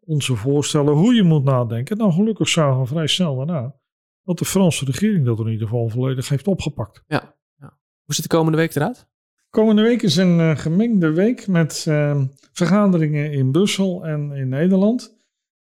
onze 0.07 0.37
voorstellen 0.37 0.95
hoe 0.95 1.14
je 1.14 1.23
moet 1.23 1.45
nadenken. 1.45 1.97
Nou, 1.97 2.12
gelukkig 2.12 2.49
zagen 2.49 2.81
we 2.81 2.87
vrij 2.87 3.07
snel 3.07 3.37
daarna 3.37 3.75
dat 4.23 4.38
de 4.38 4.45
Franse 4.45 4.85
regering 4.85 5.25
dat 5.25 5.38
in 5.38 5.49
ieder 5.49 5.66
geval 5.66 5.88
volledig 5.88 6.29
heeft 6.29 6.47
opgepakt. 6.47 7.05
Ja. 7.07 7.37
ja. 7.59 7.79
Hoe 8.05 8.14
ziet 8.14 8.31
de 8.31 8.37
komende 8.37 8.59
week 8.59 8.75
eruit? 8.75 9.09
Komende 9.51 9.83
week 9.83 10.03
is 10.03 10.16
een 10.16 10.38
uh, 10.38 10.57
gemengde 10.57 11.11
week 11.12 11.47
met 11.47 11.87
uh, 11.88 12.23
vergaderingen 12.53 13.33
in 13.33 13.51
Brussel 13.51 14.07
en 14.07 14.33
in 14.33 14.49
Nederland. 14.49 15.16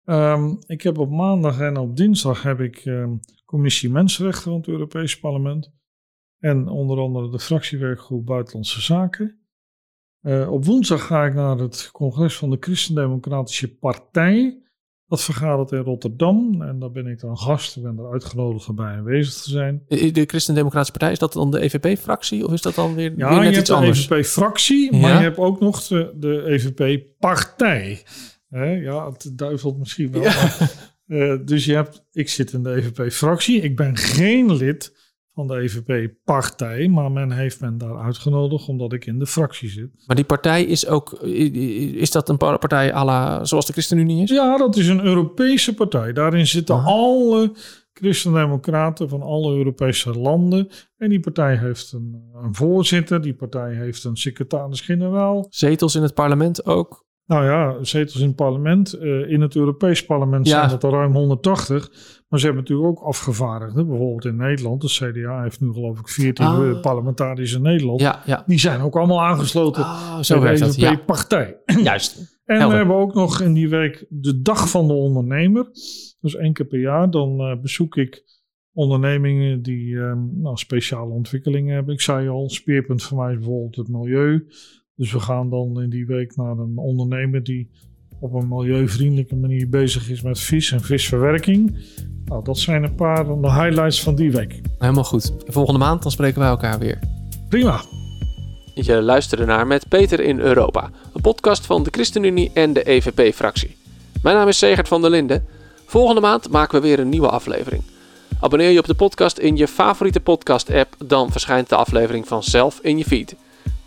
Um, 0.06 0.60
ik 0.66 0.82
heb 0.82 0.98
op 0.98 1.10
maandag 1.10 1.60
en 1.60 1.78
op 1.78 1.98
dinsdag 1.98 2.44
heb 2.44 2.60
ik 2.60 2.86
um, 2.86 3.20
commissie 3.46 3.90
Mensenrechten 3.90 4.44
van 4.44 4.54
het 4.54 4.68
Europees 4.68 5.20
Parlement. 5.20 5.72
En 6.40 6.68
onder 6.68 7.00
andere 7.00 7.30
de 7.30 7.40
fractiewerkgroep 7.40 8.26
Buitenlandse 8.26 8.82
Zaken. 8.82 9.39
Uh, 10.22 10.52
op 10.52 10.66
woensdag 10.66 11.06
ga 11.06 11.26
ik 11.26 11.34
naar 11.34 11.58
het 11.58 11.90
congres 11.92 12.38
van 12.38 12.50
de 12.50 12.58
Christendemocratische 12.60 13.78
Partij. 13.78 14.62
Dat 15.08 15.22
vergadert 15.22 15.72
in 15.72 15.80
Rotterdam 15.80 16.62
en 16.62 16.80
daar 16.80 16.92
ben 16.92 17.08
ik 17.08 17.20
dan 17.20 17.38
gast. 17.38 17.78
Ik 17.78 17.84
ben 17.84 17.98
er 17.98 18.12
uitgenodigd 18.12 18.70
om 18.70 18.76
bij 18.76 18.86
aanwezig 18.86 19.34
te 19.34 19.50
zijn. 19.50 19.84
De 19.88 20.26
Christendemocratische 20.26 20.92
Partij, 20.92 21.12
is 21.12 21.20
dat 21.20 21.34
dan 21.34 21.52
de 21.52 21.62
EVP-fractie 21.62 22.46
of 22.46 22.54
is 22.54 22.62
dat 22.62 22.76
dan 22.76 22.96
weer, 22.96 23.14
ja, 23.18 23.30
weer 23.30 23.40
net 23.40 23.54
je 23.54 23.60
iets 23.60 23.70
hebt 23.70 23.70
anders? 23.70 24.08
de 24.08 24.16
EVP-fractie, 24.16 24.92
maar 24.92 25.14
je 25.14 25.24
hebt 25.24 25.38
ook 25.38 25.60
nog 25.60 25.88
de, 25.88 26.14
de 26.16 26.44
EVP-partij. 26.46 28.04
Ja, 28.82 29.12
het 29.12 29.32
duivelt 29.34 29.78
misschien 29.78 30.12
wel. 30.12 30.22
Ja. 30.22 30.56
Maar, 30.60 30.78
uh, 31.08 31.38
dus 31.46 31.66
je 31.66 31.74
hebt, 31.74 32.06
ik 32.12 32.30
zit 32.30 32.54
in 32.54 32.64
de 32.64 32.76
EVP-fractie. 32.76 33.62
Ik 33.62 33.76
ben 33.76 33.98
geen 33.98 34.54
lid 34.54 34.99
van 35.34 35.48
de 35.48 35.58
EVP-partij, 35.58 36.88
maar 36.88 37.12
men 37.12 37.32
heeft 37.32 37.62
men 37.62 37.78
daar 37.78 37.98
uitgenodigd 37.98 38.68
omdat 38.68 38.94
ik 38.94 39.06
in 39.06 39.20
de 39.20 39.28
fractie 39.28 39.70
zit. 39.70 39.90
Maar 40.06 40.16
die 40.16 40.26
partij 40.26 40.64
is 40.64 40.88
ook, 40.88 41.12
is 41.22 42.12
dat 42.12 42.30
een 42.30 42.38
partij 42.38 42.94
à 42.94 43.06
la, 43.06 43.46
zoals 43.46 43.66
de 43.66 43.74
ChristenUnie 43.74 44.24
is? 44.24 44.30
Ja, 44.30 44.58
dat 44.58 44.76
is 44.76 44.88
een 44.88 45.04
Europese 45.04 45.74
partij. 45.74 46.14
Daarin 46.14 46.48
zitten 46.48 46.84
alle 46.84 47.52
christendemocraten 47.94 49.10
van 49.10 49.22
alle 49.22 49.58
Europese 49.58 50.20
landen. 50.20 50.70
En 50.98 51.10
die 51.10 51.20
partij 51.20 51.58
heeft 51.58 51.92
een, 51.92 52.32
een 52.34 52.56
voorzitter, 52.56 53.22
die 53.22 53.34
partij 53.34 53.74
heeft 53.74 54.04
een 54.04 54.18
secretaris-generaal. 54.18 55.46
Zetels 55.50 55.96
in 55.96 56.02
het 56.02 56.14
parlement 56.14 56.66
ook? 56.66 57.08
Nou 57.30 57.46
ja, 57.46 57.84
zetels 57.84 58.20
in 58.20 58.28
het 58.28 58.36
parlement. 58.36 58.96
Uh, 59.02 59.32
in 59.32 59.42
het 59.42 59.56
Europees 59.56 60.06
parlement 60.06 60.48
ja. 60.48 60.52
zijn 60.52 60.70
het 60.70 60.84
er 60.84 60.90
ruim 60.90 61.14
180. 61.14 61.92
Maar 62.30 62.40
ze 62.40 62.46
hebben 62.46 62.64
natuurlijk 62.64 62.90
ook 62.90 63.00
afgevaardigden. 63.00 63.88
Bijvoorbeeld 63.88 64.26
in 64.26 64.36
Nederland. 64.36 64.82
De 64.82 64.88
CDA 64.88 65.42
heeft 65.42 65.62
nu 65.62 65.74
geloof 65.74 66.00
ik 66.00 66.08
14 66.08 66.46
ah. 66.46 66.82
parlementariërs 66.82 67.54
in 67.54 67.62
Nederland. 67.62 68.02
Ja, 68.02 68.22
ja. 68.26 68.44
Die 68.46 68.60
zijn 68.60 68.82
ook 68.82 68.96
allemaal 68.96 69.22
aangesloten 69.22 69.84
ah, 69.84 70.20
zo 70.20 70.40
bij 70.40 70.54
de 70.54 70.60
dat, 70.60 70.76
ja. 70.76 70.96
partij 71.06 71.58
Juist. 71.84 72.18
En 72.46 72.58
Helder. 72.58 72.70
we 72.70 72.76
hebben 72.76 72.96
ook 72.96 73.14
nog 73.14 73.42
in 73.42 73.54
die 73.54 73.70
week 73.70 74.06
de 74.10 74.42
Dag 74.42 74.70
van 74.70 74.88
de 74.88 74.94
Ondernemer. 74.94 75.70
Dus 76.22 76.36
één 76.36 76.54
keer 76.54 76.66
per 76.66 76.80
jaar. 76.80 77.10
Dan 77.10 77.42
uh, 77.42 77.62
bezoek 77.62 77.96
ik 77.96 78.24
ondernemingen 78.74 79.62
die 79.62 79.86
uh, 79.86 80.14
nou, 80.32 80.58
speciale 80.58 81.12
ontwikkelingen 81.12 81.74
hebben. 81.74 81.94
Ik 81.94 82.02
zei 82.02 82.30
al, 82.30 82.50
speerpunt 82.50 83.04
voor 83.04 83.18
mij 83.18 83.32
is 83.32 83.38
bijvoorbeeld 83.38 83.76
het 83.76 83.88
milieu. 83.88 84.48
Dus 85.00 85.12
we 85.12 85.20
gaan 85.20 85.50
dan 85.50 85.82
in 85.82 85.90
die 85.90 86.06
week 86.06 86.36
naar 86.36 86.58
een 86.58 86.78
ondernemer 86.78 87.44
die 87.44 87.70
op 88.20 88.34
een 88.34 88.48
milieuvriendelijke 88.48 89.36
manier 89.36 89.70
bezig 89.70 90.10
is 90.10 90.22
met 90.22 90.40
vis 90.40 90.72
en 90.72 90.82
visverwerking. 90.82 91.78
Nou, 92.26 92.44
dat 92.44 92.58
zijn 92.58 92.84
een 92.84 92.96
paar 92.96 93.26
van 93.26 93.42
de 93.42 93.52
highlights 93.52 94.04
van 94.04 94.16
die 94.16 94.32
week. 94.32 94.62
Helemaal 94.78 95.04
goed. 95.04 95.34
Volgende 95.46 95.80
maand 95.80 96.02
dan 96.02 96.12
spreken 96.12 96.40
wij 96.40 96.50
elkaar 96.50 96.80
weer. 96.80 97.00
Prima. 97.50 97.82
Je 98.74 99.02
luisterde 99.02 99.46
naar 99.46 99.68
Met 99.68 99.88
Peter 99.90 100.20
in 100.20 100.40
Europa, 100.40 100.92
een 101.14 101.22
podcast 101.22 101.66
van 101.66 101.84
de 101.84 101.90
ChristenUnie 101.92 102.52
en 102.54 102.74
de 102.74 102.84
EVP-fractie. 102.84 103.76
Mijn 104.24 104.36
naam 104.36 104.48
is 104.48 104.58
Segert 104.58 104.88
van 104.88 105.02
der 105.02 105.10
Linden. 105.10 105.46
Volgende 105.86 106.22
maand 106.22 106.50
maken 106.50 106.82
we 106.82 106.88
weer 106.88 107.00
een 107.00 107.10
nieuwe 107.10 107.30
aflevering. 107.30 107.84
Abonneer 108.40 108.70
je 108.70 108.80
op 108.80 108.86
de 108.86 108.94
podcast 108.94 109.38
in 109.38 109.58
je 109.58 109.68
favoriete 109.68 110.20
podcast-app, 110.20 110.96
dan 111.06 111.32
verschijnt 111.32 111.70
de 111.70 111.76
aflevering 111.76 112.28
vanzelf 112.28 112.80
in 112.82 112.98
je 112.98 113.04
feed. 113.04 113.36